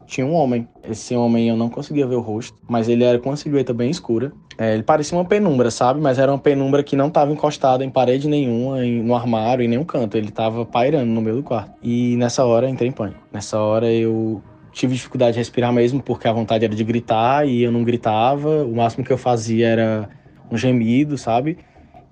tinha 0.06 0.26
um 0.26 0.34
homem. 0.34 0.68
Esse 0.82 1.14
homem 1.16 1.48
eu 1.48 1.56
não 1.56 1.68
conseguia 1.68 2.06
ver 2.06 2.16
o 2.16 2.20
rosto, 2.20 2.56
mas 2.68 2.88
ele 2.88 3.04
era 3.04 3.18
com 3.18 3.30
uma 3.30 3.36
silhueta 3.36 3.72
bem 3.72 3.90
escura. 3.90 4.32
É, 4.56 4.74
ele 4.74 4.82
parecia 4.82 5.16
uma 5.16 5.24
penumbra, 5.24 5.70
sabe? 5.70 6.00
Mas 6.00 6.18
era 6.18 6.30
uma 6.30 6.38
penumbra 6.38 6.82
que 6.82 6.94
não 6.94 7.08
estava 7.08 7.32
encostada 7.32 7.84
em 7.84 7.90
parede 7.90 8.28
nenhuma, 8.28 8.84
em, 8.84 9.02
no 9.02 9.14
armário, 9.14 9.64
em 9.64 9.68
nenhum 9.68 9.84
canto. 9.84 10.16
Ele 10.16 10.28
estava 10.28 10.64
pairando 10.64 11.06
no 11.06 11.20
meio 11.20 11.36
do 11.36 11.42
quarto. 11.42 11.72
E 11.82 12.16
nessa 12.16 12.44
hora 12.44 12.68
entrei 12.68 12.88
em 12.88 12.92
pânico. 12.92 13.20
Nessa 13.32 13.58
hora 13.58 13.90
eu 13.90 14.42
tive 14.72 14.94
dificuldade 14.94 15.32
de 15.32 15.38
respirar 15.38 15.72
mesmo, 15.72 16.02
porque 16.02 16.28
a 16.28 16.32
vontade 16.32 16.64
era 16.64 16.74
de 16.74 16.84
gritar 16.84 17.46
e 17.46 17.62
eu 17.62 17.72
não 17.72 17.82
gritava. 17.82 18.64
O 18.64 18.74
máximo 18.76 19.04
que 19.04 19.12
eu 19.12 19.18
fazia 19.18 19.68
era 19.68 20.08
um 20.50 20.56
gemido, 20.56 21.16
sabe? 21.18 21.58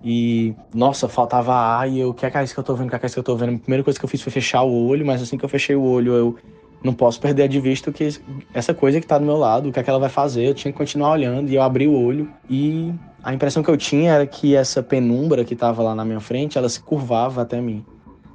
E, 0.05 0.55
nossa, 0.75 1.09
faltava 1.09 1.55
ar 1.55 1.89
e 1.89 2.01
eu, 2.01 2.11
o 2.11 2.15
que 2.15 2.27
é, 2.27 2.31
que 2.31 2.37
é 2.37 2.43
isso 2.43 2.55
que 2.55 2.59
eu 2.59 2.65
tô 2.65 2.75
vendo? 2.75 2.89
O 2.89 2.91
que 2.91 2.97
é, 2.97 2.99
que 2.99 3.05
é 3.05 3.07
isso 3.07 3.15
que 3.15 3.21
eu 3.21 3.25
tô 3.25 3.37
vendo? 3.37 3.55
A 3.55 3.59
primeira 3.59 3.85
coisa 3.85 3.99
que 3.99 4.05
eu 4.05 4.09
fiz 4.09 4.21
foi 4.21 4.33
fechar 4.33 4.63
o 4.63 4.87
olho, 4.87 5.07
mas 5.07 5.23
assim 5.23 5.39
que 5.39 5.45
eu 5.45 5.49
fechei 5.49 5.77
o 5.77 5.83
olho, 5.83 6.13
eu 6.13 6.39
não 6.83 6.93
posso 6.93 7.21
perder 7.21 7.49
de 7.49 7.61
vista 7.61 7.93
que 7.93 8.09
essa 8.53 8.75
coisa 8.75 8.99
que 8.99 9.05
está 9.05 9.19
do 9.19 9.25
meu 9.25 9.37
lado, 9.37 9.69
o 9.69 9.73
que, 9.73 9.79
é 9.79 9.83
que 9.83 9.91
ela 9.91 9.99
vai 9.99 10.09
fazer, 10.09 10.45
eu 10.45 10.55
tinha 10.55 10.73
que 10.73 10.79
continuar 10.79 11.13
olhando 11.13 11.51
e 11.51 11.55
eu 11.55 11.63
abri 11.63 11.87
o 11.87 11.95
olho 11.95 12.29
e 12.49 12.93
a 13.23 13.33
impressão 13.33 13.63
que 13.63 13.71
eu 13.71 13.77
tinha 13.77 14.13
era 14.13 14.27
que 14.27 14.57
essa 14.57 14.83
penumbra 14.83 15.45
que 15.45 15.55
estava 15.55 15.83
lá 15.83 15.95
na 15.95 16.05
minha 16.05 16.21
frente, 16.21 16.59
ela 16.59 16.69
se 16.69 16.81
curvava 16.81 17.43
até 17.43 17.61
mim, 17.61 17.85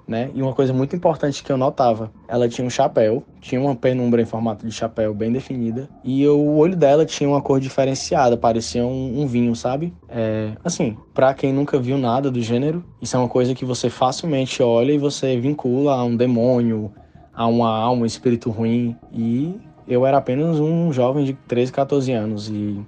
né? 0.08 0.32
E 0.34 0.42
uma 0.42 0.54
coisa 0.54 0.72
muito 0.72 0.96
importante 0.96 1.44
que 1.44 1.51
eu 1.51 1.58
notava, 1.58 2.10
ela 2.25 2.48
tinha 2.48 2.66
um 2.66 2.70
chapéu, 2.70 3.22
tinha 3.42 3.60
uma 3.60 3.75
penumbra 3.75 4.22
em 4.22 4.25
formato 4.25 4.66
de 4.66 4.72
chapéu 4.72 5.13
bem 5.13 5.30
definida 5.30 5.89
e 6.06 6.25
o 6.25 6.56
olho 6.56 6.77
dela 6.77 7.06
tinha 7.06 7.30
uma 7.30 7.42
cor 7.42 7.60
diferenciada, 7.60 8.38
parecia 8.38 8.86
um, 8.86 9.22
um 9.22 9.27
vinho, 9.27 9.54
sabe? 9.58 9.94
É, 10.08 10.51
assim, 10.63 10.96
para 11.13 11.34
quem 11.34 11.51
nunca 11.51 11.77
viu 11.77 11.98
nada 11.98 12.32
do 12.32 12.42
gênero, 12.42 12.82
isso 13.01 13.18
é 13.18 13.20
uma 13.20 13.27
coisa 13.27 13.54
que 13.54 13.66
você 13.66 13.89
facilmente 13.89 14.63
olha 14.63 14.94
e 14.94 14.98
você 14.98 15.38
vincula 15.38 15.96
a 15.96 16.04
um 16.06 16.16
demônio, 16.16 16.94
a 17.38 17.46
uma 17.46 17.70
alma, 17.70 18.01
um 18.01 18.06
espírito 18.06 18.50
ruim. 18.50 18.96
E 19.13 19.56
eu 19.88 20.06
era 20.06 20.17
apenas 20.17 20.60
um 20.60 20.91
jovem 20.91 21.24
de 21.24 21.34
13, 21.34 21.72
14 21.72 22.12
anos 22.12 22.50
e 22.50 22.84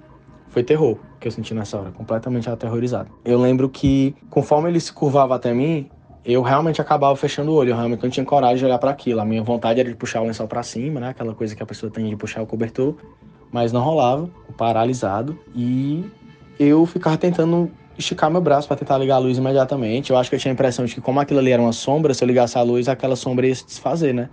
foi 0.48 0.64
terror 0.64 0.98
que 1.20 1.28
eu 1.28 1.32
senti 1.32 1.54
nessa 1.54 1.78
hora, 1.78 1.92
completamente 1.92 2.50
aterrorizado. 2.50 3.10
Eu 3.24 3.38
lembro 3.40 3.68
que 3.68 4.14
conforme 4.28 4.68
ele 4.68 4.80
se 4.80 4.92
curvava 4.92 5.36
até 5.36 5.54
mim, 5.54 5.88
eu 6.24 6.42
realmente 6.42 6.80
acabava 6.80 7.14
fechando 7.14 7.52
o 7.52 7.54
olho, 7.54 7.70
eu 7.70 7.76
realmente 7.76 8.02
não 8.02 8.10
tinha 8.10 8.26
coragem 8.26 8.56
de 8.56 8.64
olhar 8.64 8.78
para 8.78 8.90
aquilo. 8.90 9.20
A 9.20 9.24
minha 9.24 9.42
vontade 9.42 9.78
era 9.78 9.88
de 9.88 9.94
puxar 9.94 10.20
o 10.22 10.24
lençol 10.24 10.48
para 10.48 10.62
cima, 10.62 10.98
né? 10.98 11.10
Aquela 11.10 11.34
coisa 11.34 11.54
que 11.54 11.62
a 11.62 11.66
pessoa 11.66 11.92
tem 11.92 12.08
de 12.08 12.16
puxar 12.16 12.42
o 12.42 12.46
cobertor, 12.46 12.96
mas 13.52 13.72
não 13.72 13.82
rolava, 13.82 14.28
paralisado. 14.56 15.38
E 15.54 16.04
eu 16.58 16.84
ficava 16.86 17.16
tentando 17.16 17.70
esticar 17.96 18.30
meu 18.30 18.40
braço 18.40 18.66
para 18.66 18.76
tentar 18.76 18.98
ligar 18.98 19.16
a 19.16 19.18
luz 19.18 19.38
imediatamente. 19.38 20.10
Eu 20.10 20.16
acho 20.16 20.30
que 20.30 20.36
eu 20.36 20.40
tinha 20.40 20.52
a 20.52 20.54
impressão 20.54 20.84
de 20.84 20.94
que 20.94 21.00
como 21.00 21.20
aquilo 21.20 21.38
ali 21.38 21.50
era 21.50 21.60
uma 21.60 21.72
sombra, 21.72 22.12
se 22.14 22.24
eu 22.24 22.26
ligasse 22.26 22.58
a 22.58 22.62
luz, 22.62 22.88
aquela 22.88 23.14
sombra 23.14 23.46
ia 23.46 23.54
se 23.54 23.64
desfazer, 23.64 24.14
né? 24.14 24.28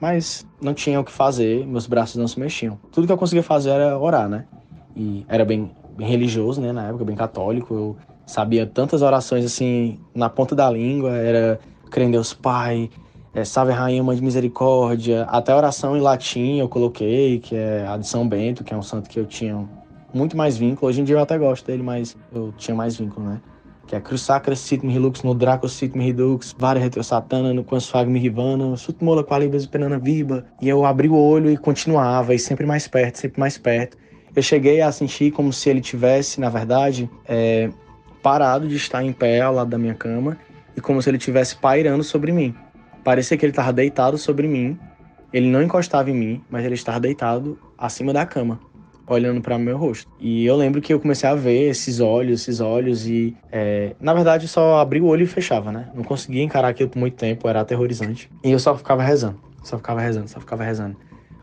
Mas 0.00 0.46
não 0.60 0.72
tinha 0.72 1.00
o 1.00 1.04
que 1.04 1.10
fazer, 1.10 1.66
meus 1.66 1.86
braços 1.86 2.16
não 2.16 2.28
se 2.28 2.38
mexiam. 2.38 2.78
Tudo 2.92 3.06
que 3.06 3.12
eu 3.12 3.18
conseguia 3.18 3.42
fazer 3.42 3.70
era 3.70 3.98
orar, 3.98 4.28
né? 4.28 4.44
E 4.96 5.24
era 5.28 5.44
bem, 5.44 5.70
bem 5.96 6.08
religioso, 6.08 6.60
né? 6.60 6.72
Na 6.72 6.88
época, 6.88 7.04
bem 7.04 7.16
católico. 7.16 7.74
Eu 7.74 7.96
sabia 8.26 8.66
tantas 8.66 9.02
orações 9.02 9.44
assim 9.44 9.98
na 10.14 10.28
ponta 10.28 10.54
da 10.54 10.70
língua. 10.70 11.10
Era 11.16 11.58
crendo 11.90 12.10
em 12.10 12.12
Deus 12.12 12.32
Pai, 12.32 12.90
é, 13.34 13.44
Salve 13.44 13.72
Rainha, 13.72 14.02
Mãe 14.02 14.16
de 14.16 14.22
Misericórdia. 14.22 15.24
Até 15.24 15.54
oração 15.54 15.96
em 15.96 16.00
latim 16.00 16.58
eu 16.58 16.68
coloquei, 16.68 17.40
que 17.40 17.56
é 17.56 17.86
a 17.86 17.96
de 17.96 18.06
São 18.06 18.28
Bento, 18.28 18.62
que 18.62 18.72
é 18.72 18.76
um 18.76 18.82
santo 18.82 19.08
que 19.08 19.18
eu 19.18 19.26
tinha 19.26 19.68
muito 20.12 20.36
mais 20.36 20.56
vínculo. 20.56 20.88
Hoje 20.88 21.00
em 21.00 21.04
dia 21.04 21.16
eu 21.16 21.20
até 21.20 21.36
gosto 21.36 21.66
dele, 21.66 21.82
mas 21.82 22.16
eu 22.32 22.52
tinha 22.56 22.74
mais 22.74 22.96
vínculo, 22.96 23.26
né? 23.26 23.40
Que 23.88 23.96
é 23.96 24.00
Cruz 24.00 24.20
Sacra 24.20 24.54
Sit 24.54 24.84
Me 24.84 24.92
Relux 24.92 25.22
no 25.22 25.34
Draco 25.34 25.66
Sit 25.66 25.96
Me 25.96 26.04
Redux, 26.04 26.54
Vara 26.58 26.78
Retro 26.78 27.02
Satana 27.02 27.54
no 27.54 27.64
Quansfag 27.64 28.08
Me 28.08 28.18
Rivana, 28.18 28.76
Sutmola 28.76 29.24
Qualibas 29.24 29.64
Penana 29.64 29.98
Viva. 29.98 30.44
E 30.60 30.68
eu 30.68 30.84
abri 30.84 31.08
o 31.08 31.16
olho 31.16 31.50
e 31.50 31.56
continuava, 31.56 32.34
e 32.34 32.38
sempre 32.38 32.66
mais 32.66 32.86
perto, 32.86 33.16
sempre 33.16 33.40
mais 33.40 33.56
perto. 33.56 33.96
Eu 34.36 34.42
cheguei 34.42 34.82
a 34.82 34.92
sentir 34.92 35.30
como 35.32 35.52
se 35.54 35.70
ele 35.70 35.80
tivesse, 35.80 36.38
na 36.38 36.50
verdade, 36.50 37.10
é, 37.26 37.70
parado 38.22 38.68
de 38.68 38.76
estar 38.76 39.02
em 39.02 39.12
pé 39.12 39.40
ao 39.40 39.54
lado 39.54 39.70
da 39.70 39.78
minha 39.78 39.94
cama 39.94 40.36
e 40.76 40.82
como 40.82 41.00
se 41.00 41.08
ele 41.08 41.16
estivesse 41.16 41.56
pairando 41.56 42.04
sobre 42.04 42.30
mim. 42.30 42.54
Parecia 43.02 43.38
que 43.38 43.46
ele 43.46 43.52
estava 43.52 43.72
deitado 43.72 44.18
sobre 44.18 44.46
mim, 44.46 44.78
ele 45.32 45.48
não 45.48 45.62
encostava 45.62 46.10
em 46.10 46.14
mim, 46.14 46.44
mas 46.50 46.62
ele 46.62 46.74
estava 46.74 47.00
deitado 47.00 47.58
acima 47.78 48.12
da 48.12 48.26
cama 48.26 48.60
olhando 49.08 49.40
para 49.40 49.58
meu 49.58 49.76
rosto. 49.76 50.10
E 50.20 50.44
eu 50.44 50.56
lembro 50.56 50.80
que 50.80 50.92
eu 50.92 51.00
comecei 51.00 51.28
a 51.28 51.34
ver 51.34 51.68
esses 51.68 52.00
olhos, 52.00 52.42
esses 52.42 52.60
olhos 52.60 53.06
e 53.06 53.36
é, 53.50 53.94
na 54.00 54.14
verdade 54.14 54.46
só 54.46 54.78
abri 54.78 55.00
o 55.00 55.06
olho 55.06 55.22
e 55.22 55.26
fechava, 55.26 55.72
né? 55.72 55.88
Não 55.94 56.04
conseguia 56.04 56.42
encarar 56.42 56.68
aquilo 56.68 56.90
por 56.90 56.98
muito 56.98 57.16
tempo, 57.16 57.48
era 57.48 57.60
aterrorizante. 57.60 58.30
E 58.44 58.50
eu 58.50 58.58
só 58.58 58.76
ficava 58.76 59.02
rezando, 59.02 59.38
só 59.62 59.76
ficava 59.76 60.00
rezando, 60.00 60.28
só 60.28 60.40
ficava 60.40 60.64
rezando. 60.64 60.96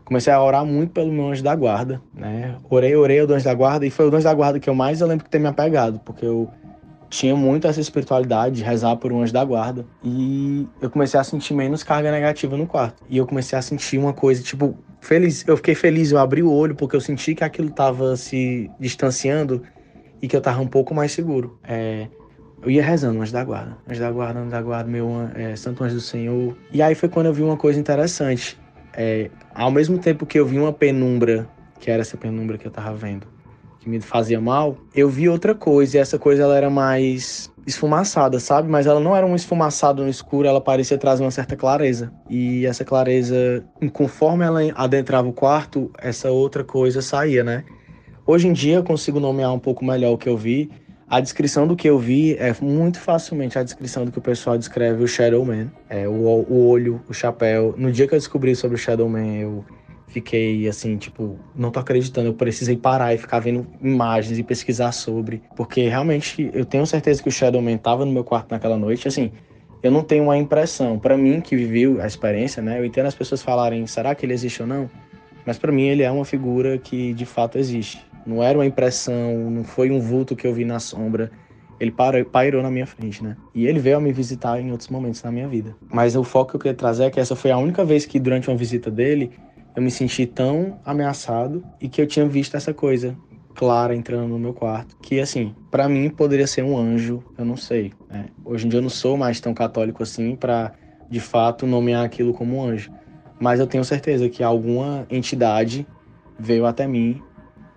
Comecei 0.04 0.32
a 0.32 0.40
orar 0.40 0.64
muito 0.64 0.92
pelo 0.92 1.10
meu 1.10 1.30
anjo 1.30 1.42
da 1.42 1.54
guarda, 1.56 2.00
né? 2.14 2.54
Orei, 2.70 2.94
orei 2.94 3.20
o 3.20 3.32
anjo 3.32 3.44
da 3.44 3.54
guarda 3.54 3.84
e 3.84 3.90
foi 3.90 4.08
o 4.08 4.14
anjo 4.14 4.22
da 4.24 4.34
guarda 4.34 4.60
que 4.60 4.70
eu 4.70 4.74
mais 4.74 5.00
eu 5.00 5.06
lembro 5.06 5.24
que 5.24 5.30
ter 5.30 5.40
me 5.40 5.48
apegado, 5.48 5.98
porque 6.04 6.24
eu 6.24 6.48
tinha 7.08 7.36
muito 7.36 7.66
essa 7.66 7.80
espiritualidade 7.80 8.56
de 8.56 8.62
rezar 8.62 8.96
por 8.96 9.12
um 9.12 9.22
anjo 9.22 9.32
da 9.32 9.44
guarda. 9.44 9.86
E 10.02 10.66
eu 10.80 10.90
comecei 10.90 11.18
a 11.18 11.24
sentir 11.24 11.54
menos 11.54 11.82
carga 11.82 12.10
negativa 12.10 12.56
no 12.56 12.66
quarto. 12.66 13.02
E 13.08 13.16
eu 13.16 13.26
comecei 13.26 13.58
a 13.58 13.62
sentir 13.62 13.98
uma 13.98 14.12
coisa, 14.12 14.42
tipo, 14.42 14.76
feliz. 15.00 15.46
Eu 15.46 15.56
fiquei 15.56 15.74
feliz, 15.74 16.10
eu 16.10 16.18
abri 16.18 16.42
o 16.42 16.50
olho 16.50 16.74
porque 16.74 16.96
eu 16.96 17.00
senti 17.00 17.34
que 17.34 17.44
aquilo 17.44 17.70
tava 17.70 18.16
se 18.16 18.70
distanciando 18.78 19.62
e 20.20 20.28
que 20.28 20.36
eu 20.36 20.40
tava 20.40 20.60
um 20.60 20.66
pouco 20.66 20.94
mais 20.94 21.12
seguro. 21.12 21.58
É, 21.64 22.08
eu 22.62 22.70
ia 22.70 22.82
rezando, 22.82 23.20
anjo 23.20 23.32
da 23.32 23.44
guarda, 23.44 23.76
anjo 23.88 24.00
da 24.00 24.10
guarda, 24.10 24.40
anjo 24.40 24.50
da 24.50 24.62
guarda, 24.62 24.90
meu 24.90 25.08
é, 25.34 25.54
santo 25.56 25.84
anjo 25.84 25.94
do 25.94 26.00
Senhor. 26.00 26.56
E 26.72 26.82
aí 26.82 26.94
foi 26.94 27.08
quando 27.08 27.26
eu 27.26 27.32
vi 27.32 27.42
uma 27.42 27.56
coisa 27.56 27.78
interessante. 27.78 28.58
É, 28.92 29.30
ao 29.54 29.70
mesmo 29.70 29.98
tempo 29.98 30.24
que 30.24 30.38
eu 30.38 30.46
vi 30.46 30.58
uma 30.58 30.72
penumbra, 30.72 31.48
que 31.78 31.90
era 31.90 32.00
essa 32.00 32.16
penumbra 32.16 32.56
que 32.56 32.66
eu 32.66 32.70
tava 32.70 32.94
vendo, 32.94 33.26
que 33.86 33.90
me 33.90 34.00
fazia 34.00 34.40
mal, 34.40 34.76
eu 34.94 35.08
vi 35.08 35.28
outra 35.28 35.54
coisa, 35.54 35.96
e 35.96 36.00
essa 36.00 36.18
coisa 36.18 36.42
ela 36.42 36.56
era 36.56 36.68
mais 36.68 37.48
esfumaçada, 37.64 38.40
sabe? 38.40 38.68
Mas 38.68 38.84
ela 38.84 38.98
não 38.98 39.14
era 39.14 39.24
um 39.24 39.34
esfumaçado 39.34 40.02
no 40.02 40.08
escuro, 40.08 40.48
ela 40.48 40.60
parecia 40.60 40.98
trazer 40.98 41.22
uma 41.22 41.30
certa 41.30 41.56
clareza. 41.56 42.12
E 42.28 42.66
essa 42.66 42.84
clareza, 42.84 43.64
conforme 43.92 44.44
ela 44.44 44.60
adentrava 44.74 45.28
o 45.28 45.32
quarto, 45.32 45.90
essa 45.98 46.30
outra 46.30 46.64
coisa 46.64 47.00
saía, 47.00 47.44
né? 47.44 47.64
Hoje 48.26 48.48
em 48.48 48.52
dia 48.52 48.74
eu 48.74 48.82
consigo 48.82 49.20
nomear 49.20 49.52
um 49.54 49.58
pouco 49.58 49.84
melhor 49.84 50.12
o 50.12 50.18
que 50.18 50.28
eu 50.28 50.36
vi. 50.36 50.68
A 51.08 51.20
descrição 51.20 51.68
do 51.68 51.76
que 51.76 51.88
eu 51.88 51.96
vi 51.96 52.34
é 52.34 52.52
muito 52.60 52.98
facilmente 52.98 53.56
a 53.56 53.62
descrição 53.62 54.04
do 54.04 54.10
que 54.10 54.18
o 54.18 54.22
pessoal 54.22 54.58
descreve 54.58 55.04
o 55.04 55.06
Shadow 55.06 55.44
Man. 55.44 55.70
É, 55.88 56.08
o, 56.08 56.12
o 56.12 56.68
olho, 56.68 57.00
o 57.08 57.14
chapéu. 57.14 57.72
No 57.76 57.92
dia 57.92 58.08
que 58.08 58.14
eu 58.14 58.18
descobri 58.18 58.56
sobre 58.56 58.74
o 58.74 58.78
Shadow 58.78 59.08
Man, 59.08 59.36
eu 59.36 59.64
fiquei 60.16 60.66
assim, 60.66 60.96
tipo, 60.96 61.38
não 61.54 61.70
tô 61.70 61.78
acreditando. 61.78 62.28
Eu 62.28 62.32
precisei 62.32 62.74
parar 62.74 63.12
e 63.14 63.18
ficar 63.18 63.38
vendo 63.38 63.66
imagens 63.82 64.38
e 64.38 64.42
pesquisar 64.42 64.90
sobre. 64.92 65.42
Porque 65.54 65.88
realmente 65.88 66.50
eu 66.54 66.64
tenho 66.64 66.86
certeza 66.86 67.22
que 67.22 67.28
o 67.28 67.32
Shadow 67.32 67.60
Man 67.60 67.76
tava 67.76 68.06
no 68.06 68.12
meu 68.12 68.24
quarto 68.24 68.50
naquela 68.50 68.78
noite. 68.78 69.06
Assim, 69.06 69.30
eu 69.82 69.90
não 69.90 70.02
tenho 70.02 70.24
uma 70.24 70.38
impressão. 70.38 70.98
para 70.98 71.18
mim, 71.18 71.42
que 71.42 71.54
viveu 71.54 72.00
a 72.00 72.06
experiência, 72.06 72.62
né? 72.62 72.78
Eu 72.78 72.84
entendo 72.86 73.06
as 73.06 73.14
pessoas 73.14 73.42
falarem, 73.42 73.86
será 73.86 74.14
que 74.14 74.24
ele 74.24 74.32
existe 74.32 74.62
ou 74.62 74.68
não? 74.68 74.88
Mas 75.44 75.58
para 75.58 75.70
mim, 75.70 75.84
ele 75.84 76.02
é 76.02 76.10
uma 76.10 76.24
figura 76.24 76.78
que 76.78 77.12
de 77.12 77.26
fato 77.26 77.58
existe. 77.58 78.02
Não 78.26 78.42
era 78.42 78.56
uma 78.56 78.66
impressão, 78.66 79.50
não 79.50 79.64
foi 79.64 79.90
um 79.90 80.00
vulto 80.00 80.34
que 80.34 80.46
eu 80.46 80.54
vi 80.54 80.64
na 80.64 80.80
sombra. 80.80 81.30
Ele 81.78 81.90
parou, 81.90 82.24
pairou 82.24 82.62
na 82.62 82.70
minha 82.70 82.86
frente, 82.86 83.22
né? 83.22 83.36
E 83.54 83.66
ele 83.66 83.78
veio 83.78 83.98
a 83.98 84.00
me 84.00 84.12
visitar 84.12 84.58
em 84.58 84.70
outros 84.72 84.88
momentos 84.88 85.22
na 85.22 85.30
minha 85.30 85.46
vida. 85.46 85.76
Mas 85.92 86.16
o 86.16 86.24
foco 86.24 86.52
que 86.52 86.56
eu 86.56 86.60
queria 86.60 86.74
trazer 86.74 87.04
é 87.04 87.10
que 87.10 87.20
essa 87.20 87.36
foi 87.36 87.50
a 87.50 87.58
única 87.58 87.84
vez 87.84 88.06
que, 88.06 88.18
durante 88.18 88.48
uma 88.48 88.56
visita 88.56 88.90
dele, 88.90 89.30
eu 89.76 89.82
me 89.82 89.90
senti 89.90 90.24
tão 90.24 90.80
ameaçado 90.84 91.62
e 91.80 91.88
que 91.88 92.00
eu 92.00 92.06
tinha 92.06 92.26
visto 92.26 92.56
essa 92.56 92.72
coisa 92.72 93.14
clara 93.54 93.94
entrando 93.94 94.28
no 94.28 94.38
meu 94.38 94.52
quarto, 94.52 94.96
que 95.02 95.20
assim, 95.20 95.54
para 95.70 95.88
mim 95.88 96.10
poderia 96.10 96.46
ser 96.46 96.62
um 96.62 96.76
anjo, 96.76 97.22
eu 97.38 97.44
não 97.44 97.56
sei. 97.56 97.92
Né? 98.10 98.26
Hoje 98.44 98.66
em 98.66 98.68
dia 98.68 98.78
eu 98.78 98.82
não 98.82 98.90
sou 98.90 99.16
mais 99.16 99.40
tão 99.40 99.54
católico 99.54 100.02
assim 100.02 100.34
para 100.34 100.72
de 101.08 101.20
fato 101.20 101.66
nomear 101.66 102.04
aquilo 102.04 102.34
como 102.34 102.56
um 102.56 102.64
anjo, 102.64 102.90
mas 103.38 103.60
eu 103.60 103.66
tenho 103.66 103.84
certeza 103.84 104.28
que 104.28 104.42
alguma 104.42 105.06
entidade 105.10 105.86
veio 106.38 106.66
até 106.66 106.86
mim 106.86 107.22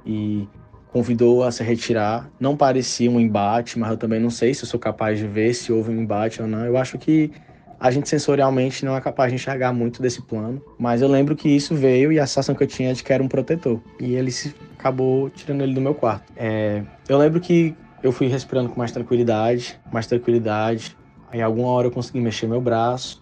e 0.06 0.48
convidou 0.91 1.44
a 1.44 1.51
se 1.51 1.63
retirar. 1.63 2.29
Não 2.39 2.58
parecia 2.58 3.10
um 3.12 3.20
embate, 3.20 3.77
mas 3.77 3.91
eu 3.91 3.98
também 3.98 4.20
não 4.20 4.29
sei 4.29 4.53
se 4.53 4.63
eu 4.63 4.68
sou 4.68 4.79
capaz 4.79 5.20
de 5.20 5.27
ver 5.27 5.53
se 5.53 5.72
houve 5.72 5.91
um 5.91 6.01
embate 6.01 6.41
ou 6.41 6.48
não. 6.48 6.65
Eu 6.65 6.77
acho 6.77 6.98
que 6.98 7.32
a 7.79 7.89
gente 7.91 8.09
sensorialmente 8.09 8.83
não 8.83 8.95
é 8.95 9.01
capaz 9.01 9.31
de 9.31 9.36
enxergar 9.36 9.71
muito 9.71 10.01
desse 10.01 10.21
plano, 10.21 10.62
mas 10.77 11.01
eu 11.01 11.07
lembro 11.07 11.36
que 11.36 11.48
isso 11.48 11.74
veio 11.75 12.12
e 12.12 12.19
a 12.19 12.27
sensação 12.27 12.53
que 12.53 12.63
eu 12.63 12.67
tinha 12.67 12.89
é 12.89 12.93
de 12.93 13.03
que 13.03 13.13
era 13.13 13.24
um 13.24 13.27
protetor. 13.27 13.79
E 14.00 14.15
ele 14.15 14.31
se 14.31 14.53
acabou 14.77 15.29
tirando 15.29 15.62
ele 15.62 15.74
do 15.74 15.81
meu 15.81 15.93
quarto. 15.93 16.31
É, 16.36 16.83
eu 17.07 17.17
lembro 17.17 17.39
que 17.39 17.74
eu 18.03 18.12
fui 18.12 18.27
respirando 18.27 18.69
com 18.69 18.79
mais 18.79 18.91
tranquilidade, 18.91 19.79
mais 19.91 20.07
tranquilidade. 20.07 20.98
Aí 21.31 21.41
alguma 21.41 21.69
hora 21.69 21.88
eu 21.88 21.91
consegui 21.91 22.19
mexer 22.19 22.48
meu 22.48 22.62
braço. 22.62 23.21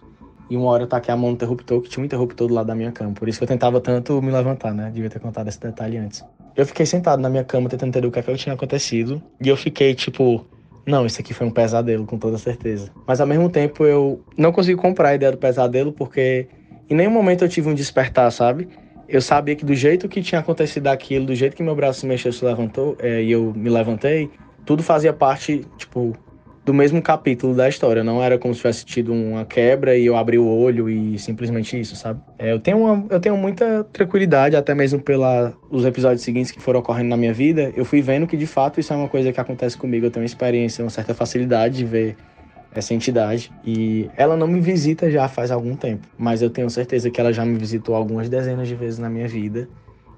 E 0.50 0.56
uma 0.56 0.66
hora 0.70 0.84
eu 0.84 0.86
taquei 0.86 1.12
a 1.12 1.16
mão 1.16 1.28
no 1.28 1.34
interruptor, 1.34 1.82
que 1.82 1.90
tinha 1.90 2.02
um 2.02 2.06
interruptor 2.06 2.48
do 2.48 2.54
lado 2.54 2.66
da 2.66 2.74
minha 2.74 2.90
cama. 2.90 3.12
Por 3.12 3.28
isso 3.28 3.38
que 3.38 3.44
eu 3.44 3.48
tentava 3.48 3.80
tanto 3.82 4.22
me 4.22 4.32
levantar, 4.32 4.72
né? 4.72 4.90
Devia 4.90 5.10
ter 5.10 5.20
contado 5.20 5.46
esse 5.46 5.60
detalhe 5.60 5.98
antes. 5.98 6.24
Eu 6.56 6.64
fiquei 6.64 6.86
sentado 6.86 7.20
na 7.20 7.28
minha 7.28 7.44
cama 7.44 7.68
tentando 7.68 7.90
entender 7.90 8.06
o 8.08 8.10
que, 8.10 8.18
é 8.18 8.22
que 8.22 8.34
tinha 8.34 8.54
acontecido. 8.54 9.22
E 9.42 9.48
eu 9.48 9.56
fiquei, 9.56 9.94
tipo, 9.94 10.46
não, 10.88 11.04
isso 11.04 11.20
aqui 11.20 11.34
foi 11.34 11.46
um 11.46 11.50
pesadelo, 11.50 12.06
com 12.06 12.18
toda 12.18 12.38
certeza. 12.38 12.90
Mas 13.06 13.20
ao 13.20 13.26
mesmo 13.26 13.48
tempo 13.50 13.84
eu 13.84 14.20
não 14.36 14.50
consegui 14.50 14.80
comprar 14.80 15.10
a 15.10 15.14
ideia 15.14 15.30
do 15.30 15.38
pesadelo 15.38 15.92
porque 15.92 16.48
em 16.88 16.94
nenhum 16.94 17.10
momento 17.10 17.44
eu 17.44 17.48
tive 17.48 17.68
um 17.68 17.74
despertar, 17.74 18.30
sabe? 18.32 18.68
Eu 19.06 19.20
sabia 19.20 19.54
que 19.54 19.64
do 19.64 19.74
jeito 19.74 20.08
que 20.08 20.22
tinha 20.22 20.40
acontecido 20.40 20.86
aquilo, 20.88 21.26
do 21.26 21.34
jeito 21.34 21.54
que 21.54 21.62
meu 21.62 21.74
braço 21.74 22.00
se 22.00 22.06
mexeu, 22.06 22.32
se 22.32 22.44
levantou, 22.44 22.96
é, 22.98 23.22
e 23.22 23.30
eu 23.30 23.52
me 23.54 23.68
levantei, 23.68 24.30
tudo 24.64 24.82
fazia 24.82 25.12
parte, 25.12 25.64
tipo, 25.76 26.16
do 26.68 26.74
mesmo 26.74 27.00
capítulo 27.00 27.54
da 27.54 27.66
história. 27.66 28.04
Não 28.04 28.22
era 28.22 28.38
como 28.38 28.52
se 28.52 28.60
tivesse 28.60 28.84
tido 28.84 29.10
uma 29.10 29.46
quebra 29.46 29.96
e 29.96 30.04
eu 30.04 30.14
abri 30.14 30.38
o 30.38 30.46
olho 30.46 30.86
e 30.90 31.18
simplesmente 31.18 31.80
isso, 31.80 31.96
sabe? 31.96 32.20
É, 32.38 32.52
eu, 32.52 32.60
tenho 32.60 32.76
uma, 32.76 33.06
eu 33.08 33.18
tenho 33.18 33.38
muita 33.38 33.84
tranquilidade, 33.84 34.54
até 34.54 34.74
mesmo 34.74 35.00
pelos 35.00 35.86
episódios 35.86 36.20
seguintes 36.20 36.50
que 36.50 36.60
foram 36.60 36.80
ocorrendo 36.80 37.08
na 37.08 37.16
minha 37.16 37.32
vida. 37.32 37.72
Eu 37.74 37.86
fui 37.86 38.02
vendo 38.02 38.26
que 38.26 38.36
de 38.36 38.46
fato 38.46 38.78
isso 38.78 38.92
é 38.92 38.96
uma 38.96 39.08
coisa 39.08 39.32
que 39.32 39.40
acontece 39.40 39.78
comigo. 39.78 40.04
Eu 40.04 40.10
tenho 40.10 40.22
uma 40.22 40.26
experiência, 40.26 40.84
uma 40.84 40.90
certa 40.90 41.14
facilidade 41.14 41.78
de 41.78 41.86
ver 41.86 42.16
essa 42.74 42.92
entidade. 42.92 43.50
E 43.64 44.10
ela 44.14 44.36
não 44.36 44.46
me 44.46 44.60
visita 44.60 45.10
já 45.10 45.26
faz 45.26 45.50
algum 45.50 45.74
tempo, 45.74 46.06
mas 46.18 46.42
eu 46.42 46.50
tenho 46.50 46.68
certeza 46.68 47.08
que 47.08 47.18
ela 47.18 47.32
já 47.32 47.46
me 47.46 47.56
visitou 47.56 47.94
algumas 47.94 48.28
dezenas 48.28 48.68
de 48.68 48.74
vezes 48.74 48.98
na 48.98 49.08
minha 49.08 49.26
vida. 49.26 49.66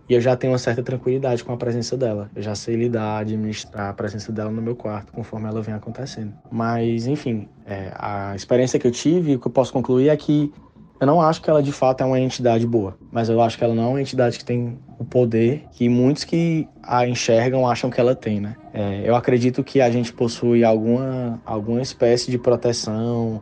E 0.09 0.15
eu 0.15 0.21
já 0.21 0.37
tenho 0.37 0.53
uma 0.53 0.59
certa 0.59 0.83
tranquilidade 0.83 1.45
com 1.45 1.53
a 1.53 1.57
presença 1.57 1.97
dela. 1.97 2.31
Eu 2.35 2.43
já 2.43 2.55
sei 2.55 2.77
lidar, 2.77 3.19
administrar 3.19 3.91
a 3.91 3.93
presença 3.93 4.33
dela 4.33 4.51
no 4.51 4.61
meu 4.61 4.75
quarto, 4.75 5.13
conforme 5.13 5.49
ela 5.49 5.63
vem 5.63 5.75
acontecendo. 5.75 6.33
Mas, 6.51 7.07
enfim, 7.07 7.49
é, 7.65 7.93
a 7.95 8.35
experiência 8.35 8.79
que 8.79 8.87
eu 8.87 8.91
tive, 8.91 9.37
o 9.37 9.39
que 9.39 9.47
eu 9.47 9.53
posso 9.53 9.73
concluir 9.73 10.09
é 10.09 10.17
que 10.17 10.53
eu 11.01 11.07
não 11.07 11.21
acho 11.21 11.41
que 11.41 11.49
ela 11.49 11.63
de 11.63 11.73
fato 11.73 12.03
é 12.03 12.05
uma 12.05 12.21
entidade 12.21 12.67
boa, 12.67 12.95
mas 13.11 13.31
eu 13.31 13.41
acho 13.41 13.57
que 13.57 13.65
ela 13.65 13.75
não 13.75 13.85
é 13.85 13.87
uma 13.87 14.01
entidade 14.03 14.37
que 14.37 14.45
tem 14.45 14.79
o 14.99 15.05
poder 15.05 15.65
que 15.73 15.89
muitos 15.89 16.25
que 16.25 16.69
a 16.83 17.09
enxergam 17.09 17.67
acham 17.67 17.89
que 17.89 17.99
ela 17.99 18.15
tem, 18.15 18.39
né? 18.39 18.55
É, 18.75 19.01
eu 19.03 19.17
acredito 19.17 19.65
que 19.65 19.81
a 19.81 19.91
gente 19.91 20.13
possui 20.13 20.63
alguma, 20.63 21.41
alguma 21.47 21.81
espécie 21.81 22.31
de 22.31 22.37
proteção, 22.37 23.41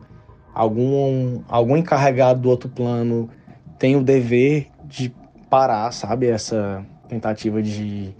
algum, 0.53 1.41
algum 1.49 1.75
encarregado 1.75 2.39
do 2.39 2.49
outro 2.49 2.69
plano 2.69 3.29
tem 3.77 3.95
o 3.97 4.03
dever 4.03 4.67
de 4.85 5.13
parar, 5.49 5.91
sabe, 5.91 6.27
essa 6.27 6.85
tentativa 7.07 7.61
de, 7.61 8.13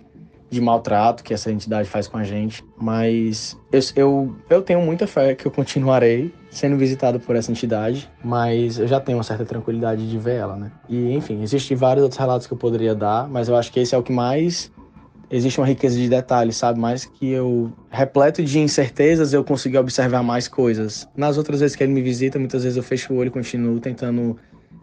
de 0.49 0.61
maltrato 0.61 1.23
que 1.23 1.33
essa 1.33 1.51
entidade 1.51 1.87
faz 1.87 2.07
com 2.07 2.17
a 2.17 2.23
gente. 2.23 2.63
Mas 2.77 3.57
eu, 3.71 3.81
eu, 3.95 4.35
eu 4.49 4.61
tenho 4.61 4.81
muita 4.81 5.05
fé 5.05 5.35
que 5.35 5.45
eu 5.45 5.51
continuarei 5.51 6.33
sendo 6.49 6.75
visitado 6.77 7.19
por 7.19 7.35
essa 7.35 7.51
entidade, 7.51 8.09
mas 8.23 8.79
eu 8.79 8.87
já 8.87 8.99
tenho 8.99 9.17
uma 9.17 9.23
certa 9.23 9.45
tranquilidade 9.45 10.09
de 10.09 10.17
ver 10.17 10.37
ela, 10.37 10.55
né? 10.55 10.71
E, 10.87 11.13
enfim, 11.13 11.43
existem 11.43 11.77
vários 11.77 12.03
outros 12.03 12.19
relatos 12.19 12.47
que 12.47 12.53
eu 12.53 12.57
poderia 12.57 12.95
dar, 12.95 13.29
mas 13.29 13.47
eu 13.47 13.55
acho 13.55 13.71
que 13.71 13.79
esse 13.79 13.93
é 13.93 13.97
o 13.97 14.03
que 14.03 14.11
mais 14.11 14.71
existe 15.29 15.59
uma 15.59 15.67
riqueza 15.67 15.95
de 15.95 16.09
detalhes, 16.09 16.57
sabe? 16.57 16.79
Mais 16.79 17.05
que 17.05 17.29
eu, 17.29 17.71
repleto 17.89 18.43
de 18.43 18.59
incertezas, 18.59 19.31
eu 19.31 19.43
consegui 19.43 19.77
observar 19.77 20.23
mais 20.23 20.47
coisas. 20.47 21.07
Nas 21.15 21.37
outras 21.37 21.59
vezes 21.59 21.75
que 21.75 21.83
ele 21.83 21.93
me 21.93 22.01
visita, 22.01 22.39
muitas 22.39 22.63
vezes 22.63 22.77
eu 22.77 22.83
fecho 22.83 23.13
o 23.13 23.17
olho 23.17 23.27
e 23.27 23.31
continuo 23.31 23.79
tentando 23.79 24.37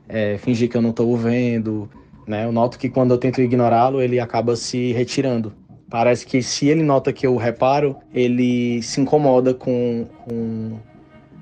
é, 0.08 0.38
fingir 0.38 0.68
que 0.70 0.76
eu 0.76 0.82
não 0.82 0.90
estou 0.90 1.16
vendo, 1.16 1.90
né? 2.26 2.44
Eu 2.44 2.52
noto 2.52 2.78
que 2.78 2.88
quando 2.88 3.12
eu 3.12 3.18
tento 3.18 3.40
ignorá-lo, 3.40 4.00
ele 4.00 4.18
acaba 4.18 4.56
se 4.56 4.92
retirando. 4.92 5.52
Parece 5.88 6.26
que 6.26 6.42
se 6.42 6.68
ele 6.68 6.82
nota 6.82 7.12
que 7.12 7.26
eu 7.26 7.36
reparo, 7.36 7.96
ele 8.12 8.82
se 8.82 9.00
incomoda 9.00 9.54
com, 9.54 10.06
com 10.24 10.78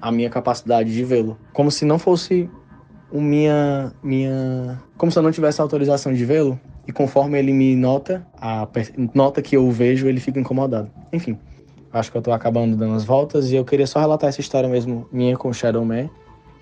a 0.00 0.12
minha 0.12 0.28
capacidade 0.28 0.92
de 0.92 1.02
vê-lo. 1.02 1.38
Como 1.52 1.70
se 1.70 1.84
não 1.84 1.98
fosse 1.98 2.48
o 3.10 3.20
minha, 3.20 3.92
minha. 4.02 4.82
Como 4.98 5.10
se 5.10 5.18
eu 5.18 5.22
não 5.22 5.32
tivesse 5.32 5.60
autorização 5.60 6.12
de 6.12 6.24
vê-lo. 6.24 6.60
E 6.86 6.92
conforme 6.92 7.38
ele 7.38 7.52
me 7.54 7.74
nota, 7.74 8.26
a 8.38 8.68
nota 9.14 9.40
que 9.40 9.56
eu 9.56 9.70
vejo, 9.70 10.06
ele 10.06 10.20
fica 10.20 10.38
incomodado. 10.38 10.90
Enfim, 11.10 11.38
acho 11.90 12.12
que 12.12 12.18
eu 12.18 12.20
tô 12.20 12.30
acabando 12.30 12.76
dando 12.76 12.94
as 12.94 13.04
voltas 13.04 13.50
e 13.50 13.56
eu 13.56 13.64
queria 13.64 13.86
só 13.86 14.00
relatar 14.00 14.28
essa 14.28 14.42
história 14.42 14.68
mesmo 14.68 15.08
minha 15.10 15.34
com 15.34 15.48
o 15.48 15.54
Shadow 15.54 15.82
Man, 15.82 16.10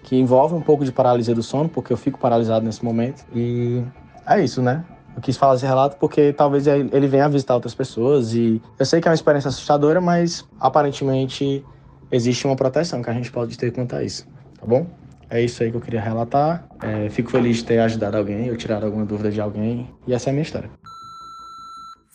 que 0.04 0.16
envolve 0.16 0.54
um 0.54 0.60
pouco 0.60 0.84
de 0.84 0.92
paralisia 0.92 1.34
do 1.34 1.42
sono, 1.42 1.68
porque 1.68 1.92
eu 1.92 1.96
fico 1.96 2.20
paralisado 2.20 2.64
nesse 2.64 2.84
momento. 2.84 3.24
E 3.34 3.82
é 4.26 4.42
isso, 4.42 4.62
né? 4.62 4.84
Eu 5.14 5.20
quis 5.20 5.36
falar 5.36 5.56
esse 5.56 5.66
relato 5.66 5.96
porque 5.98 6.32
talvez 6.32 6.66
ele 6.66 7.06
venha 7.06 7.28
visitar 7.28 7.54
outras 7.54 7.74
pessoas 7.74 8.32
e 8.34 8.62
eu 8.78 8.86
sei 8.86 9.00
que 9.00 9.08
é 9.08 9.10
uma 9.10 9.14
experiência 9.14 9.48
assustadora, 9.48 10.00
mas 10.00 10.44
aparentemente 10.58 11.64
existe 12.10 12.46
uma 12.46 12.56
proteção 12.56 13.02
que 13.02 13.10
a 13.10 13.12
gente 13.12 13.30
pode 13.30 13.58
ter 13.58 13.72
quanto 13.72 13.94
a 13.94 14.02
isso, 14.02 14.26
tá 14.58 14.66
bom? 14.66 14.86
É 15.28 15.40
isso 15.40 15.62
aí 15.62 15.70
que 15.70 15.76
eu 15.76 15.80
queria 15.80 16.00
relatar. 16.00 16.64
É, 16.82 17.08
fico 17.08 17.30
feliz 17.30 17.58
de 17.58 17.64
ter 17.64 17.78
ajudado 17.78 18.18
alguém 18.18 18.50
ou 18.50 18.56
tirado 18.56 18.84
alguma 18.84 19.04
dúvida 19.06 19.30
de 19.30 19.40
alguém. 19.40 19.88
E 20.06 20.12
essa 20.12 20.28
é 20.28 20.30
a 20.30 20.32
minha 20.34 20.42
história. 20.42 20.70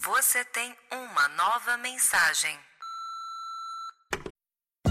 Você 0.06 0.44
tem 0.54 0.72
uma 0.92 1.28
nova 1.30 1.78
mensagem. 1.82 2.56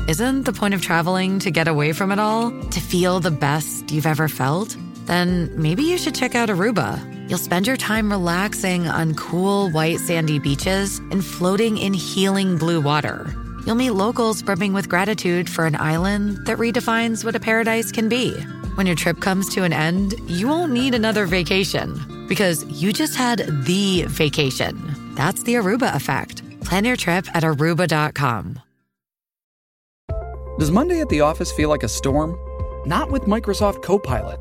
Isn't 0.08 0.44
the 0.44 0.52
point 0.52 0.74
of 0.74 0.82
traveling 0.84 1.38
to 1.38 1.50
get 1.52 1.68
away 1.68 1.92
from 1.92 2.10
it 2.10 2.20
all? 2.20 2.50
To 2.50 2.80
feel 2.80 3.20
the 3.20 3.30
best 3.30 3.92
you've 3.92 4.08
ever 4.08 4.28
felt? 4.28 4.76
Then 5.06 5.50
maybe 5.60 5.82
you 5.82 5.98
should 5.98 6.14
check 6.14 6.34
out 6.34 6.48
Aruba. 6.48 7.00
You'll 7.28 7.38
spend 7.38 7.66
your 7.66 7.76
time 7.76 8.10
relaxing 8.10 8.86
on 8.88 9.14
cool, 9.14 9.70
white, 9.70 9.98
sandy 9.98 10.38
beaches 10.38 10.98
and 11.10 11.24
floating 11.24 11.78
in 11.78 11.94
healing 11.94 12.58
blue 12.58 12.80
water. 12.80 13.34
You'll 13.64 13.74
meet 13.74 13.90
locals 13.90 14.42
brimming 14.42 14.72
with 14.72 14.88
gratitude 14.88 15.50
for 15.50 15.66
an 15.66 15.74
island 15.74 16.46
that 16.46 16.58
redefines 16.58 17.24
what 17.24 17.34
a 17.34 17.40
paradise 17.40 17.90
can 17.90 18.08
be. 18.08 18.32
When 18.76 18.86
your 18.86 18.94
trip 18.94 19.20
comes 19.20 19.52
to 19.54 19.64
an 19.64 19.72
end, 19.72 20.14
you 20.28 20.46
won't 20.46 20.70
need 20.72 20.94
another 20.94 21.26
vacation 21.26 22.26
because 22.28 22.64
you 22.66 22.92
just 22.92 23.16
had 23.16 23.38
the 23.64 24.04
vacation. 24.06 24.78
That's 25.14 25.42
the 25.42 25.54
Aruba 25.54 25.94
effect. 25.96 26.42
Plan 26.60 26.84
your 26.84 26.96
trip 26.96 27.26
at 27.34 27.42
aruba.com. 27.42 28.60
Does 30.58 30.70
Monday 30.70 31.00
at 31.00 31.08
the 31.08 31.20
office 31.20 31.52
feel 31.52 31.68
like 31.68 31.82
a 31.82 31.88
storm? 31.88 32.38
Not 32.88 33.10
with 33.10 33.22
Microsoft 33.22 33.82
Copilot. 33.82 34.40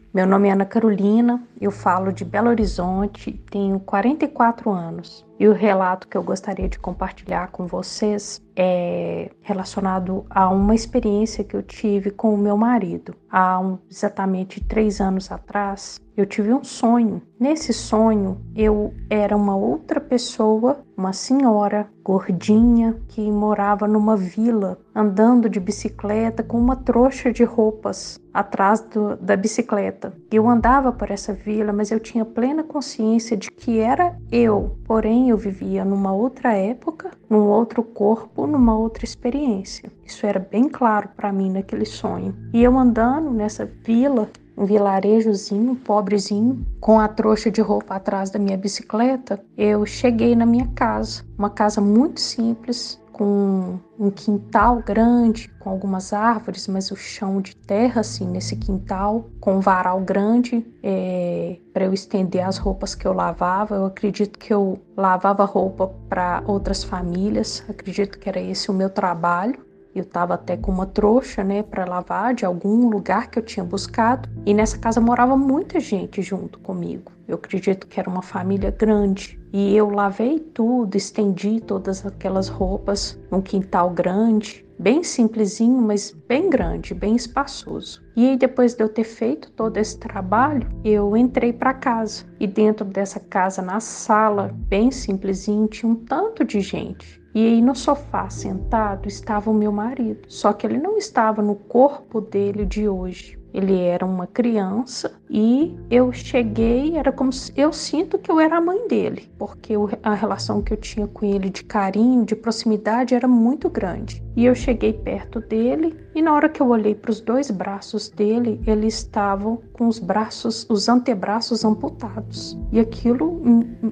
Meu 0.13 0.27
nome 0.27 0.49
é 0.49 0.51
Ana 0.51 0.65
Carolina, 0.65 1.41
eu 1.59 1.71
falo 1.71 2.11
de 2.11 2.25
Belo 2.25 2.49
Horizonte, 2.49 3.31
tenho 3.49 3.79
44 3.79 4.69
anos. 4.69 5.25
E 5.39 5.47
o 5.47 5.53
relato 5.53 6.07
que 6.07 6.17
eu 6.17 6.21
gostaria 6.21 6.67
de 6.67 6.77
compartilhar 6.77 7.47
com 7.47 7.65
vocês 7.65 8.41
é 8.55 9.31
relacionado 9.41 10.25
a 10.29 10.49
uma 10.49 10.75
experiência 10.75 11.43
que 11.43 11.55
eu 11.55 11.63
tive 11.63 12.11
com 12.11 12.33
o 12.33 12.37
meu 12.37 12.57
marido. 12.57 13.15
Há 13.29 13.59
um, 13.59 13.79
exatamente 13.89 14.61
três 14.63 14.99
anos 14.99 15.31
atrás, 15.31 15.99
eu 16.15 16.25
tive 16.25 16.53
um 16.53 16.63
sonho. 16.63 17.21
Nesse 17.39 17.73
sonho, 17.73 18.39
eu 18.55 18.93
era 19.09 19.35
uma 19.35 19.55
outra 19.55 19.99
pessoa, 19.99 20.83
uma 20.95 21.13
senhora 21.13 21.87
gordinha 22.03 23.01
que 23.07 23.31
morava 23.31 23.87
numa 23.87 24.15
vila, 24.15 24.77
andando 24.93 25.49
de 25.49 25.59
bicicleta 25.59 26.43
com 26.43 26.59
uma 26.59 26.75
trouxa 26.75 27.31
de 27.31 27.43
roupas 27.43 28.19
atrás 28.33 28.81
do, 28.81 29.15
da 29.17 29.35
bicicleta. 29.35 30.00
Eu 30.31 30.49
andava 30.49 30.91
por 30.91 31.11
essa 31.11 31.33
vila, 31.33 31.73
mas 31.73 31.91
eu 31.91 31.99
tinha 31.99 32.23
plena 32.23 32.63
consciência 32.63 33.35
de 33.35 33.51
que 33.51 33.79
era 33.79 34.17
eu, 34.31 34.77
porém 34.85 35.29
eu 35.29 35.37
vivia 35.37 35.83
numa 35.83 36.13
outra 36.13 36.53
época, 36.53 37.11
num 37.29 37.47
outro 37.47 37.83
corpo, 37.83 38.47
numa 38.47 38.77
outra 38.77 39.03
experiência. 39.03 39.91
Isso 40.05 40.25
era 40.25 40.39
bem 40.39 40.69
claro 40.69 41.09
para 41.15 41.33
mim 41.33 41.51
naquele 41.51 41.85
sonho. 41.85 42.35
E 42.53 42.63
eu 42.63 42.77
andando 42.77 43.31
nessa 43.31 43.65
vila, 43.65 44.29
um 44.57 44.65
vilarejozinho, 44.65 45.75
pobrezinho, 45.75 46.65
com 46.79 46.99
a 46.99 47.07
trouxa 47.07 47.49
de 47.49 47.61
roupa 47.61 47.95
atrás 47.95 48.29
da 48.29 48.37
minha 48.37 48.57
bicicleta, 48.57 49.43
eu 49.57 49.85
cheguei 49.85 50.35
na 50.35 50.45
minha 50.45 50.67
casa, 50.75 51.23
uma 51.37 51.49
casa 51.49 51.81
muito 51.81 52.21
simples, 52.21 53.00
com 53.21 53.77
um 53.99 54.09
quintal 54.09 54.81
grande, 54.83 55.47
com 55.59 55.69
algumas 55.69 56.11
árvores, 56.11 56.67
mas 56.67 56.89
o 56.89 56.95
chão 56.95 57.39
de 57.39 57.55
terra, 57.55 58.01
assim, 58.01 58.25
nesse 58.25 58.55
quintal, 58.55 59.29
com 59.39 59.57
um 59.57 59.59
varal 59.59 60.01
grande 60.01 60.65
é, 60.81 61.59
para 61.71 61.85
eu 61.85 61.93
estender 61.93 62.43
as 62.43 62.57
roupas 62.57 62.95
que 62.95 63.05
eu 63.05 63.13
lavava. 63.13 63.75
Eu 63.75 63.85
acredito 63.85 64.39
que 64.39 64.51
eu 64.51 64.81
lavava 64.97 65.45
roupa 65.45 65.93
para 66.09 66.43
outras 66.47 66.83
famílias, 66.83 67.63
acredito 67.69 68.17
que 68.17 68.27
era 68.27 68.41
esse 68.41 68.71
o 68.71 68.73
meu 68.73 68.89
trabalho. 68.89 69.63
Eu 69.93 70.01
estava 70.01 70.33
até 70.33 70.57
com 70.57 70.71
uma 70.71 70.87
trouxa, 70.87 71.43
né, 71.43 71.61
para 71.61 71.85
lavar 71.85 72.33
de 72.33 72.43
algum 72.43 72.89
lugar 72.89 73.29
que 73.29 73.37
eu 73.37 73.43
tinha 73.43 73.63
buscado. 73.63 74.27
E 74.47 74.51
nessa 74.51 74.79
casa 74.79 74.99
morava 74.99 75.37
muita 75.37 75.79
gente 75.79 76.23
junto 76.23 76.57
comigo. 76.57 77.11
Eu 77.31 77.35
acredito 77.35 77.87
que 77.87 77.97
era 77.97 78.09
uma 78.09 78.21
família 78.21 78.71
grande. 78.71 79.39
E 79.53 79.73
eu 79.73 79.89
lavei 79.89 80.37
tudo, 80.37 80.97
estendi 80.97 81.61
todas 81.61 82.05
aquelas 82.05 82.49
roupas 82.49 83.17
num 83.31 83.41
quintal 83.41 83.89
grande, 83.89 84.65
bem 84.77 85.01
simplesinho, 85.01 85.81
mas 85.81 86.11
bem 86.27 86.49
grande, 86.49 86.93
bem 86.93 87.15
espaçoso. 87.15 88.03
E 88.17 88.27
aí 88.27 88.37
depois 88.37 88.73
de 88.73 88.83
eu 88.83 88.89
ter 88.89 89.05
feito 89.05 89.49
todo 89.53 89.77
esse 89.77 89.97
trabalho, 89.97 90.67
eu 90.83 91.15
entrei 91.15 91.53
para 91.53 91.73
casa. 91.73 92.25
E 92.37 92.45
dentro 92.45 92.83
dessa 92.83 93.21
casa, 93.21 93.61
na 93.61 93.79
sala, 93.79 94.53
bem 94.53 94.91
simplesinho, 94.91 95.67
tinha 95.67 95.89
um 95.89 95.95
tanto 95.95 96.43
de 96.43 96.59
gente. 96.59 97.21
E 97.33 97.47
aí 97.47 97.61
no 97.61 97.73
sofá 97.73 98.29
sentado 98.29 99.07
estava 99.07 99.49
o 99.49 99.53
meu 99.53 99.71
marido, 99.71 100.19
só 100.27 100.51
que 100.51 100.67
ele 100.67 100.77
não 100.77 100.97
estava 100.97 101.41
no 101.41 101.55
corpo 101.55 102.19
dele 102.19 102.65
de 102.65 102.89
hoje. 102.89 103.40
Ele 103.53 103.79
era 103.79 104.05
uma 104.05 104.27
criança 104.27 105.19
e 105.29 105.75
eu 105.89 106.11
cheguei, 106.13 106.97
era 106.97 107.11
como 107.11 107.31
se 107.33 107.51
eu 107.55 107.73
sinto 107.73 108.17
que 108.17 108.31
eu 108.31 108.39
era 108.39 108.57
a 108.57 108.61
mãe 108.61 108.87
dele, 108.87 109.29
porque 109.37 109.73
a 110.03 110.13
relação 110.13 110.61
que 110.61 110.73
eu 110.73 110.77
tinha 110.77 111.07
com 111.07 111.25
ele 111.25 111.49
de 111.49 111.63
carinho, 111.63 112.25
de 112.25 112.35
proximidade 112.35 113.13
era 113.13 113.27
muito 113.27 113.69
grande. 113.69 114.23
E 114.35 114.45
eu 114.45 114.55
cheguei 114.55 114.93
perto 114.93 115.39
dele 115.41 115.95
e 116.13 116.21
na 116.21 116.33
hora 116.33 116.49
que 116.49 116.61
eu 116.61 116.67
olhei 116.67 116.93
para 116.93 117.11
os 117.11 117.21
dois 117.21 117.49
braços 117.49 118.09
dele, 118.09 118.59
eles 118.67 118.95
estavam 118.95 119.61
com 119.73 119.87
os 119.87 119.97
braços, 119.97 120.65
os 120.69 120.89
antebraços 120.89 121.63
amputados. 121.63 122.57
E 122.71 122.79
aquilo 122.79 123.41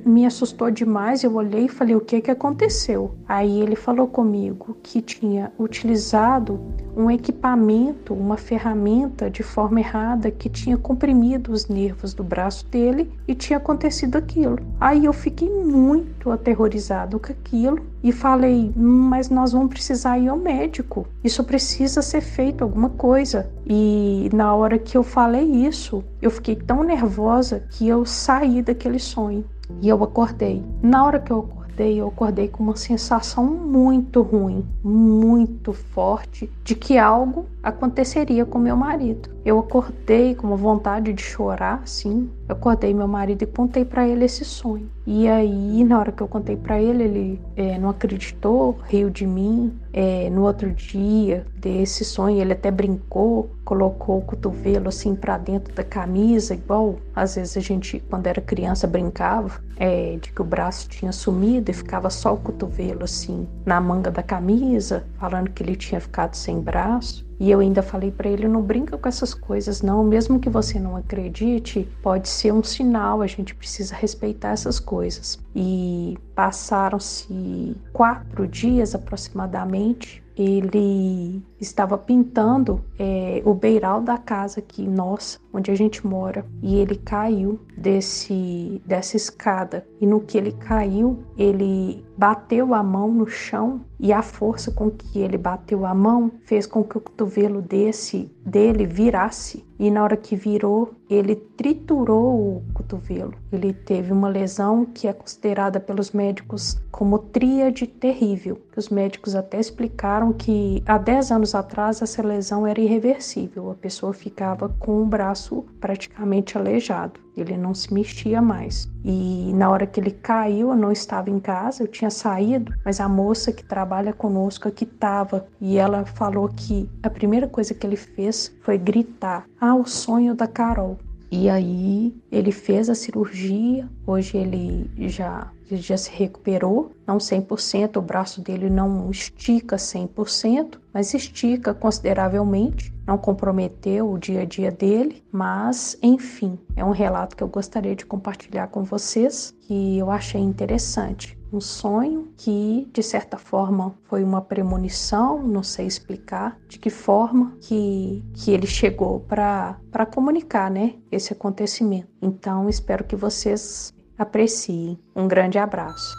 me 0.06 0.26
assustou 0.26 0.70
demais. 0.70 1.24
Eu 1.24 1.36
olhei 1.36 1.66
e 1.66 1.70
falei: 1.70 1.96
"O 1.96 2.02
que 2.02 2.22
que 2.22 2.32
aconteceu?" 2.32 3.16
Aí 3.28 3.62
ele 3.62 3.76
falou 3.76 4.08
comigo 4.08 4.78
que 4.84 5.02
tinha 5.02 5.52
utilizado 5.58 6.60
um 6.96 7.10
equipamento, 7.10 8.14
uma 8.14 8.36
ferramenta 8.36 9.30
de 9.30 9.42
forma 9.44 9.80
errada 9.80 10.30
que 10.30 10.50
tinha 10.50 10.78
comprimido 10.78 11.52
os 11.52 11.68
nervos 11.68 12.14
do 12.14 12.24
braço 12.24 12.66
dele 12.68 13.10
e 13.28 13.34
tinha 13.34 13.58
acontecido 13.58 14.18
aquilo. 14.18 14.58
Aí 14.80 15.06
eu 15.06 15.14
fiquei 15.14 15.50
muito 15.50 16.32
aterrorizado 16.32 17.20
com 17.20 17.32
aquilo 17.32 17.80
e 18.04 18.12
falei: 18.12 18.72
Mas 18.76 19.30
nós 19.30 19.52
vamos 19.52 19.70
precisar 19.70 20.18
ir 20.18 20.28
ao 20.28 20.38
médico. 20.38 21.08
Isso 21.24 21.44
precisa 21.44 22.02
ser 22.02 22.22
feito 22.22 22.64
alguma 22.64 22.90
coisa. 22.90 23.50
E 23.66 24.30
na 24.34 24.54
hora 24.54 24.78
que 24.78 24.98
eu 24.98 25.04
falei 25.04 25.44
isso, 25.44 26.04
eu 26.22 26.32
fiquei 26.32 26.56
tão 26.56 26.84
nervosa 26.84 27.64
que 27.72 27.88
eu 27.88 28.06
saí 28.06 28.62
daquele 28.62 29.00
sonho 29.00 29.46
e 29.82 29.90
eu 29.90 30.04
acordei. 30.04 30.64
Na 30.82 31.06
hora 31.06 31.20
que 31.20 31.32
eu 31.32 31.40
acordei, 31.40 32.02
eu 32.02 32.08
acordei 32.08 32.48
com 32.48 32.64
uma 32.64 32.76
sensação 32.76 33.46
muito 33.46 34.22
ruim, 34.22 34.66
muito 34.84 35.72
forte 35.72 36.52
de 36.64 36.76
que 36.76 36.98
algo 36.98 37.46
aconteceria 37.70 38.46
com 38.46 38.60
meu 38.60 38.76
marido. 38.76 39.30
Eu 39.46 39.60
acordei 39.60 40.36
com 40.36 40.48
uma 40.48 40.58
vontade 40.58 41.14
de 41.14 41.22
chorar, 41.22 41.82
sim. 41.88 42.30
Eu 42.48 42.56
acordei 42.56 42.94
meu 42.94 43.08
marido 43.08 43.44
e 43.44 43.46
contei 43.46 43.86
para 43.86 44.08
ele 44.08 44.26
esse 44.26 44.44
sonho. 44.44 44.90
E 45.08 45.28
aí, 45.28 45.84
na 45.84 45.98
hora 45.98 46.12
que 46.12 46.22
eu 46.22 46.28
contei 46.28 46.56
para 46.56 46.80
ele, 46.80 47.04
ele 47.04 47.42
é, 47.56 47.80
não 47.80 47.90
acreditou, 47.90 48.78
riu 48.84 49.10
de 49.10 49.26
mim. 49.26 49.74
É, 49.92 50.30
no 50.30 50.44
outro 50.44 50.72
dia 50.72 51.46
desse 51.56 52.06
sonho, 52.06 52.40
ele 52.40 52.54
até 52.54 52.70
brincou, 52.70 53.50
colocou 53.66 54.20
o 54.20 54.22
cotovelo 54.22 54.90
assim 54.90 55.16
para 55.16 55.38
dentro 55.38 55.74
da 55.74 55.84
camisa, 55.84 56.54
igual 56.54 56.98
às 57.16 57.36
vezes 57.36 57.58
a 57.58 57.60
gente, 57.60 58.00
quando 58.10 58.28
era 58.28 58.40
criança, 58.42 58.86
brincava, 58.86 59.62
é, 59.78 60.18
de 60.22 60.32
que 60.32 60.42
o 60.42 60.46
braço 60.46 60.88
tinha 60.90 61.12
sumido 61.12 61.72
e 61.72 61.74
ficava 61.74 62.10
só 62.10 62.34
o 62.34 62.38
cotovelo 62.38 63.04
assim 63.04 63.48
na 63.66 63.82
manga 63.82 64.12
da 64.12 64.22
camisa, 64.22 65.06
falando 65.18 65.50
que 65.50 65.64
ele 65.64 65.76
tinha 65.76 66.00
ficado 66.00 66.36
sem 66.36 66.60
braço. 66.60 67.29
E 67.40 67.50
eu 67.50 67.60
ainda 67.60 67.82
falei 67.82 68.12
para 68.12 68.30
ele: 68.30 68.48
não 68.48 68.62
brinca 68.62 68.98
com 68.98 69.08
essas 69.08 69.34
coisas, 69.34 69.82
não. 69.82 70.04
Mesmo 70.04 70.40
que 70.40 70.50
você 70.50 70.80
não 70.80 70.96
acredite, 70.96 71.88
pode 72.02 72.28
ser 72.28 72.52
um 72.52 72.64
sinal, 72.64 73.22
a 73.22 73.28
gente 73.28 73.56
precisa 73.56 73.96
respeitar 73.96 74.50
essas 74.50 74.80
coisas. 74.80 75.40
E 75.56 76.18
passaram-se 76.36 77.76
quatro 77.94 78.48
dias 78.48 78.94
aproximadamente 78.94 80.24
ele 80.40 81.44
estava 81.60 81.98
pintando 81.98 82.82
é, 82.98 83.42
o 83.44 83.54
beiral 83.54 84.02
da 84.02 84.18
casa 84.18 84.62
aqui, 84.62 84.88
nossa, 84.88 85.38
onde 85.52 85.70
a 85.70 85.76
gente 85.76 86.08
mora, 86.08 86.46
e 86.64 86.78
ele 86.78 86.96
caiu 86.96 87.60
desse 87.78 88.82
dessa 88.86 89.18
escada. 89.18 89.86
E 90.00 90.08
no 90.08 90.22
que 90.22 90.38
ele 90.38 90.54
caiu, 90.54 91.20
ele 91.38 92.06
bateu 92.20 92.74
a 92.74 92.84
mão 92.84 93.14
no 93.14 93.26
chão 93.26 93.80
e 93.98 94.12
a 94.12 94.22
força 94.22 94.72
com 94.72 94.92
que 94.92 95.20
ele 95.20 95.38
bateu 95.38 95.86
a 95.86 95.94
mão 95.94 96.30
fez 96.42 96.66
com 96.66 96.84
que 96.84 96.98
o 96.98 97.02
cotovelo 97.02 97.62
desse 97.62 98.30
dele 98.46 98.86
virasse. 98.86 99.66
E 99.80 99.90
na 99.90 100.04
hora 100.04 100.18
que 100.18 100.36
virou, 100.36 100.92
ele 101.10 101.34
triturou 101.34 102.58
o 102.58 102.64
cotovelo. 102.74 103.34
Ele 103.50 103.72
teve 103.72 104.12
uma 104.12 104.28
lesão 104.28 104.84
que 104.84 105.08
é 105.08 105.14
considerada 105.14 105.80
pelos 105.80 106.12
médicos 106.12 106.78
como 106.92 107.18
tríade 107.20 107.88
terrível. 107.88 108.60
Os 108.76 108.90
médicos 108.90 109.34
até 109.34 109.58
explicaram 109.58 110.34
que 110.34 110.84
há 110.86 110.98
10 110.98 111.32
anos 111.32 111.56
atrás 111.56 112.02
essa 112.02 112.22
lesão 112.22 112.68
era 112.68 112.82
irreversível. 112.82 113.72
A 113.72 113.76
pessoa 113.76 114.12
ficava 114.12 114.68
com 114.78 115.02
o 115.02 115.06
braço 115.06 115.64
praticamente 115.80 116.58
aleijado. 116.58 117.18
Ele 117.42 117.58
não 117.58 117.74
se 117.74 117.94
mexia 117.94 118.42
mais. 118.42 118.90
E 119.04 119.52
na 119.54 119.70
hora 119.70 119.88
que 119.88 120.00
ele 120.00 120.12
caiu, 120.12 120.70
eu 120.70 120.76
não 120.76 120.92
estava 120.92 121.30
em 121.30 121.40
casa, 121.40 121.84
eu 121.84 121.88
tinha 121.88 122.10
saído, 122.10 122.74
mas 122.84 123.00
a 123.00 123.08
moça 123.08 123.52
que 123.52 123.64
trabalha 123.64 124.14
conosco 124.14 124.68
aqui 124.68 124.84
estava 124.84 125.48
e 125.60 125.78
ela 125.78 126.06
falou 126.06 126.50
que 126.50 126.90
a 127.04 127.10
primeira 127.10 127.48
coisa 127.48 127.74
que 127.74 127.86
ele 127.86 127.96
fez 127.96 128.56
foi 128.62 128.78
gritar: 128.78 129.46
Ah, 129.60 129.76
o 129.76 129.86
sonho 129.86 130.36
da 130.36 130.48
Carol. 130.48 130.98
E 131.32 131.48
aí 131.48 132.16
ele 132.32 132.52
fez 132.52 132.90
a 132.90 132.96
cirurgia, 132.96 133.88
hoje 134.06 134.36
ele 134.36 134.90
já, 135.10 135.52
já 135.78 135.98
se 135.98 136.12
recuperou, 136.12 136.92
não 137.06 137.18
100%, 137.18 137.98
o 137.98 138.02
braço 138.02 138.42
dele 138.42 138.70
não 138.70 139.10
estica 139.10 139.76
100%, 139.76 140.80
mas 140.94 141.14
estica 141.14 141.74
consideravelmente, 141.74 142.94
não 143.06 143.18
comprometeu 143.18 144.12
o 144.12 144.18
dia 144.18 144.42
a 144.42 144.46
dia 144.46 144.72
dele, 144.72 145.24
mas 145.32 145.98
enfim, 146.02 146.58
é 146.76 146.84
um 146.84 146.92
relato 146.92 147.36
que 147.36 147.44
eu 147.44 147.48
gostaria 147.48 147.96
de 147.96 148.06
compartilhar 148.06 148.68
com 148.68 148.84
vocês, 148.84 149.56
que 149.62 149.98
eu 149.98 150.10
achei 150.10 150.42
interessante 150.42 151.40
um 151.52 151.60
sonho 151.60 152.32
que, 152.38 152.88
de 152.94 153.02
certa 153.02 153.38
forma, 153.38 153.96
foi 154.04 154.24
uma 154.24 154.42
premonição, 154.42 155.42
não 155.42 155.64
sei 155.64 155.88
explicar 155.88 156.58
de 156.68 156.78
que 156.78 156.90
forma 156.90 157.58
que, 157.62 158.24
que 158.36 158.52
ele 158.52 158.68
chegou 158.68 159.22
para 159.22 160.06
comunicar 160.14 160.70
né, 160.70 160.96
esse 161.12 161.34
acontecimento. 161.34 162.08
Então, 162.22 162.70
espero 162.70 163.04
que 163.04 163.16
vocês 163.16 163.94
apreciem. 164.20 165.00
Um 165.16 165.28
grande 165.28 165.58
abraço. 165.58 166.14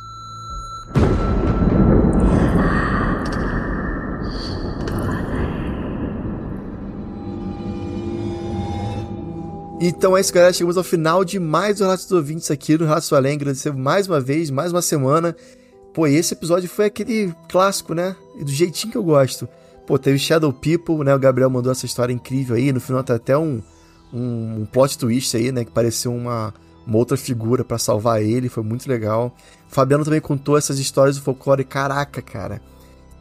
Então 9.83 10.17
é 10.17 10.21
isso, 10.21 10.33
galera. 10.33 10.53
Chegamos 10.53 10.77
ao 10.77 10.85
final 10.85 11.25
de 11.25 11.39
mais 11.39 11.81
um 11.81 11.85
Relatos 11.85 12.05
dos 12.07 12.13
Ouvintes 12.13 12.51
aqui 12.51 12.77
no 12.77 12.85
Relatos 12.85 13.09
do 13.09 13.17
Além. 13.17 13.35
Agradecer 13.35 13.73
mais 13.73 14.07
uma 14.07 14.21
vez, 14.21 14.51
mais 14.51 14.73
uma 14.73 14.83
semana. 14.83 15.37
Pô, 15.95 16.07
esse 16.07 16.35
episódio 16.35 16.69
foi 16.69 16.87
aquele 16.87 17.35
clássico, 17.49 17.95
né? 17.95 18.17
Do 18.39 18.51
jeitinho 18.51 18.93
que 18.93 18.99
eu 18.99 19.03
gosto. 19.03 19.49
Pô, 19.87 19.99
teve 19.99 20.19
Shadow 20.19 20.53
People, 20.53 21.03
né? 21.05 21.15
O 21.15 21.19
Gabriel 21.19 21.51
mandou 21.51 21.73
essa 21.73 21.87
história 21.87 22.13
incrível 22.13 22.57
aí. 22.57 22.73
No 22.73 22.81
final 22.81 23.03
tem 23.03 23.17
até 23.17 23.37
um, 23.37 23.63
um, 24.13 24.61
um 24.61 24.67
plot 24.71 24.99
twist 24.99 25.35
aí, 25.37 25.51
né? 25.51 25.65
Que 25.65 25.71
pareceu 25.71 26.13
uma, 26.13 26.53
uma 26.87 26.99
outra 26.99 27.17
figura 27.17 27.65
para 27.65 27.79
salvar 27.79 28.23
ele. 28.23 28.49
Foi 28.49 28.63
muito 28.63 28.89
legal. 28.89 29.35
Fabiano 29.69 30.05
também 30.05 30.21
contou 30.21 30.57
essas 30.57 30.79
histórias 30.79 31.17
do 31.17 31.23
folclore. 31.23 31.65
Caraca, 31.65 32.21
cara. 32.23 32.61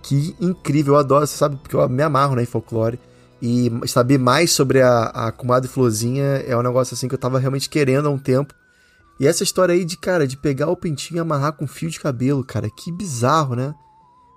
Que 0.02 0.36
incrível. 0.40 0.94
Eu 0.94 1.00
adoro, 1.00 1.28
você 1.28 1.38
sabe, 1.38 1.58
porque 1.58 1.76
eu 1.76 1.90
me 1.90 2.04
amarro 2.04 2.36
né, 2.36 2.44
em 2.44 2.46
folclore. 2.46 3.00
E 3.42 3.72
saber 3.88 4.18
mais 4.18 4.52
sobre 4.52 4.82
a, 4.82 5.04
a 5.06 5.32
comadre 5.32 5.70
Florzinha 5.70 6.44
é 6.46 6.58
um 6.58 6.62
negócio 6.62 6.94
assim 6.94 7.08
que 7.08 7.16
eu 7.16 7.20
tava 7.20 7.40
realmente 7.40 7.70
querendo 7.70 8.08
há 8.08 8.12
um 8.12 8.18
tempo. 8.18 8.54
E 9.20 9.28
essa 9.28 9.44
história 9.44 9.74
aí 9.74 9.84
de, 9.84 9.98
cara, 9.98 10.26
de 10.26 10.38
pegar 10.38 10.70
o 10.70 10.78
pentinho 10.78 11.18
e 11.18 11.20
amarrar 11.20 11.54
com 11.54 11.68
fio 11.68 11.90
de 11.90 12.00
cabelo, 12.00 12.44
cara, 12.44 12.70
que 12.70 12.92
bizarro, 12.92 13.56
né? 13.56 13.74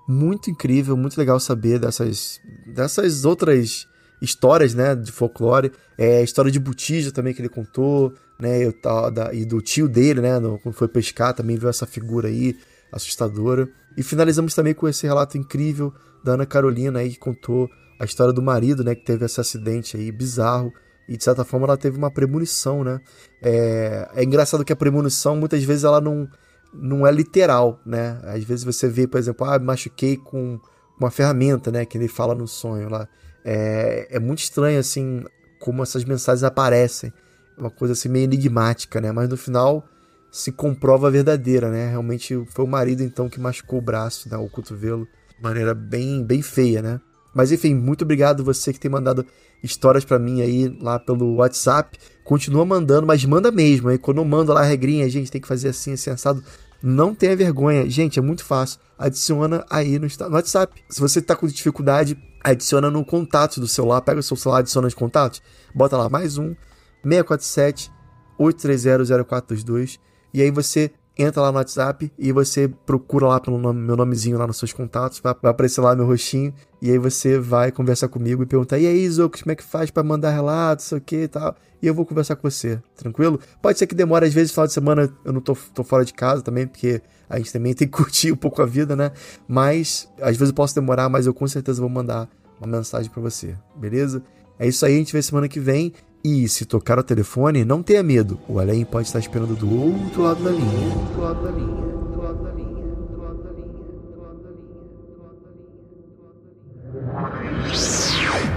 Muito 0.09 0.51
incrível, 0.51 0.97
muito 0.97 1.17
legal 1.17 1.39
saber 1.39 1.79
dessas, 1.79 2.41
dessas 2.67 3.25
outras 3.25 3.87
histórias, 4.21 4.75
né, 4.75 4.95
de 4.97 5.13
folclore. 5.13 5.73
É, 5.97 6.19
a 6.19 6.23
história 6.23 6.51
de 6.51 6.59
Butija 6.59 7.13
também 7.13 7.33
que 7.33 7.41
ele 7.41 7.49
contou, 7.49 8.13
né, 8.43 8.65
e, 8.65 8.75
da, 9.13 9.33
e 9.33 9.45
do 9.45 9.61
tio 9.63 9.89
dele, 9.89 10.21
né, 10.21 10.41
no, 10.41 10.59
quando 10.59 10.75
foi 10.75 10.89
pescar, 10.89 11.33
também 11.33 11.57
viu 11.57 11.69
essa 11.69 11.87
figura 11.87 12.27
aí, 12.27 12.57
assustadora. 12.91 13.69
E 13.97 14.03
finalizamos 14.03 14.53
também 14.53 14.75
com 14.75 14.89
esse 14.89 15.07
relato 15.07 15.39
incrível 15.39 15.95
da 16.25 16.33
Ana 16.33 16.45
Carolina 16.45 16.99
aí, 16.99 17.11
que 17.11 17.19
contou 17.21 17.71
a 18.01 18.05
história 18.05 18.33
do 18.33 18.43
marido, 18.43 18.83
né, 18.83 18.97
que 18.97 19.05
teve 19.05 19.25
esse 19.25 19.41
acidente 19.41 19.97
aí 19.97 20.11
bizarro 20.11 20.73
e 21.09 21.17
de 21.17 21.23
certa 21.23 21.45
forma 21.45 21.67
ela 21.67 21.77
teve 21.77 21.97
uma 21.97 22.11
premonição, 22.11 22.83
né? 22.83 23.01
É, 23.41 24.09
é 24.15 24.25
engraçado 24.25 24.65
que 24.65 24.73
a 24.73 24.77
premonição 24.77 25.37
muitas 25.37 25.63
vezes 25.63 25.85
ela 25.85 26.01
não, 26.01 26.29
não 26.73 27.07
é 27.07 27.13
literal, 27.13 27.81
né? 27.85 28.21
Às 28.25 28.43
vezes 28.45 28.65
você 28.65 28.89
vê, 28.89 29.07
por 29.07 29.19
exemplo, 29.19 29.47
ah, 29.47 29.59
machuquei 29.59 30.17
com 30.17 30.59
uma 30.99 31.11
ferramenta, 31.11 31.71
né, 31.71 31.85
que 31.85 31.99
ele 31.99 32.09
fala 32.09 32.35
no 32.35 32.49
sonho 32.49 32.89
lá. 32.89 33.09
É, 33.45 34.09
é 34.11 34.19
muito 34.19 34.41
estranho 34.41 34.79
assim 34.79 35.25
como 35.59 35.83
essas 35.83 36.05
mensagens 36.05 36.43
aparecem, 36.43 37.13
uma 37.57 37.71
coisa 37.71 37.93
assim 37.93 38.09
meio 38.09 38.25
enigmática, 38.25 39.01
né? 39.01 39.13
Mas 39.13 39.29
no 39.29 39.37
final 39.37 39.85
se 40.31 40.51
comprova 40.51 41.11
verdadeira, 41.11 41.71
né? 41.71 41.91
Realmente 41.91 42.43
foi 42.49 42.65
o 42.65 42.69
marido 42.69 43.03
então 43.03 43.29
que 43.29 43.39
machucou 43.39 43.79
o 43.79 43.83
braço, 43.83 44.31
né, 44.31 44.37
o 44.37 44.49
cotovelo, 44.49 45.07
de 45.37 45.43
maneira 45.43 45.75
bem 45.75 46.25
bem 46.25 46.41
feia, 46.41 46.81
né? 46.81 47.01
Mas 47.35 47.53
enfim, 47.53 47.75
muito 47.75 48.03
obrigado 48.03 48.43
você 48.43 48.73
que 48.73 48.81
tem 48.81 48.91
mandado 48.91 49.27
histórias 49.63 50.05
para 50.05 50.19
mim 50.19 50.41
aí 50.43 50.69
lá 50.81 50.99
pelo 50.99 51.37
WhatsApp. 51.37 51.99
Continua 52.25 52.65
mandando, 52.65 53.07
mas 53.07 53.25
manda 53.25 53.51
mesmo. 53.51 53.89
Aí 53.89 53.99
quando 53.99 54.19
eu 54.19 54.25
mando 54.25 54.53
lá 54.53 54.61
a 54.61 54.65
regrinha, 54.65 55.05
a 55.05 55.09
gente 55.09 55.31
tem 55.31 55.41
que 55.41 55.49
fazer 55.49 55.69
assim, 55.69 55.93
assim, 55.93 56.11
assado. 56.11 56.43
Não 56.83 57.15
tenha 57.15 57.37
vergonha. 57.37 57.89
Gente, 57.89 58.19
é 58.19 58.23
muito 58.23 58.45
fácil. 58.45 58.81
Adiciona 58.99 59.65
aí 59.71 59.99
no, 59.99 60.07
no 60.07 60.35
WhatsApp. 60.35 60.83
Se 60.89 61.01
você 61.01 61.23
tá 61.23 61.37
com 61.37 61.47
dificuldade, 61.47 62.19
adiciona 62.43 62.91
no 62.91 63.05
contato 63.05 63.61
do 63.61 63.69
celular. 63.69 64.01
Pega 64.01 64.21
o 64.21 64.23
seu 64.23 64.37
celular, 64.37 64.59
adiciona 64.59 64.89
os 64.89 64.95
contatos. 64.95 65.41
Bota 65.75 65.97
lá 65.97 66.09
mais 66.09 66.39
um 66.39 66.55
647 67.03 67.93
830 68.39 69.25
0422. 69.25 70.01
E 70.35 70.43
aí 70.43 70.51
você 70.51 70.91
entra 71.17 71.43
lá 71.43 71.53
no 71.53 71.59
WhatsApp 71.59 72.11
e 72.19 72.33
você 72.33 72.69
procura 72.69 73.27
lá 73.27 73.41
pelo 73.41 73.59
nome, 73.59 73.81
meu 73.81 73.97
nomezinho 73.97 74.39
lá 74.39 74.47
nos 74.47 74.57
seus 74.57 74.73
contatos, 74.73 75.21
vai, 75.21 75.35
aparecer 75.43 75.81
lá 75.81 75.95
meu 75.95 76.07
rostinho, 76.07 76.55
e 76.81 76.91
aí 76.91 76.99
você 76.99 77.39
vai 77.39 77.71
conversar 77.71 78.09
comigo 78.09 78.43
e 78.43 78.47
perguntar, 78.47 78.79
e 78.79 78.87
aí, 78.87 79.09
Zocos, 79.09 79.43
como 79.43 79.53
é 79.53 79.55
que 79.55 79.63
faz 79.63 79.91
para 79.91 80.03
mandar 80.03 80.31
relatos, 80.31 80.87
sei 80.87 80.99
o 80.99 81.01
que 81.01 81.17
e 81.25 81.29
tal, 81.29 81.55
e 81.83 81.87
eu 81.87 81.95
vou 81.95 82.07
conversar 82.07 82.37
com 82.37 82.49
você, 82.49 82.81
tranquilo? 82.97 83.39
Pode 83.61 83.79
ser 83.79 83.87
que 83.87 83.95
demore, 83.95 84.27
às 84.27 84.33
vezes, 84.33 84.53
final 84.53 84.67
de 84.67 84.73
semana 84.73 85.13
eu 85.25 85.33
não 85.33 85.41
tô, 85.41 85.57
tô 85.75 85.85
fora 85.85 86.05
de 86.05 86.15
casa 86.15 86.43
também, 86.43 86.67
porque 86.67 87.03
a 87.29 87.37
gente 87.39 87.53
também 87.53 87.75
tem 87.77 87.87
que 87.87 87.97
curtir 87.97 88.33
um 88.33 88.37
pouco 88.37 88.63
a 88.63 88.67
vida, 88.67 88.97
né? 88.97 89.13
Mas, 89.47 90.09
às 90.21 90.37
vezes 90.37 90.49
eu 90.49 90.55
posso 90.55 90.75
demorar, 90.75 91.09
mas 91.09 91.27
eu 91.27 91.35
com 91.35 91.47
certeza 91.47 91.81
vou 91.81 91.91
mandar 91.91 92.29
uma 92.59 92.79
mensagem 92.79 93.11
para 93.11 93.21
você, 93.21 93.57
beleza? 93.77 94.23
É 94.59 94.67
isso 94.67 94.87
aí, 94.87 94.95
a 94.95 94.99
gente 94.99 95.13
vê 95.13 95.21
semana 95.21 95.49
que 95.49 95.59
vem. 95.59 95.93
E 96.25 96.49
se 96.49 96.65
tocar 96.65 96.99
o 96.99 97.03
telefone, 97.03 97.65
não 97.65 97.83
tenha 97.83 98.03
medo. 98.03 98.39
O 98.49 98.61
além 98.61 98.85
pode 98.85 99.09
estar 99.09 99.19
esperando 99.19 99.57
do 99.57 99.83
outro 99.83 100.23
lado 100.23 100.43
da 100.43 100.51
linha. 100.51 100.63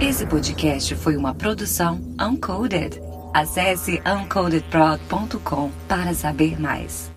Esse 0.00 0.26
podcast 0.26 0.94
foi 0.94 1.16
uma 1.16 1.34
produção 1.34 2.00
Uncoded. 2.20 3.00
Acesse 3.34 4.00
uncodedprod.com 4.06 5.70
para 5.88 6.14
saber 6.14 6.60
mais. 6.60 7.15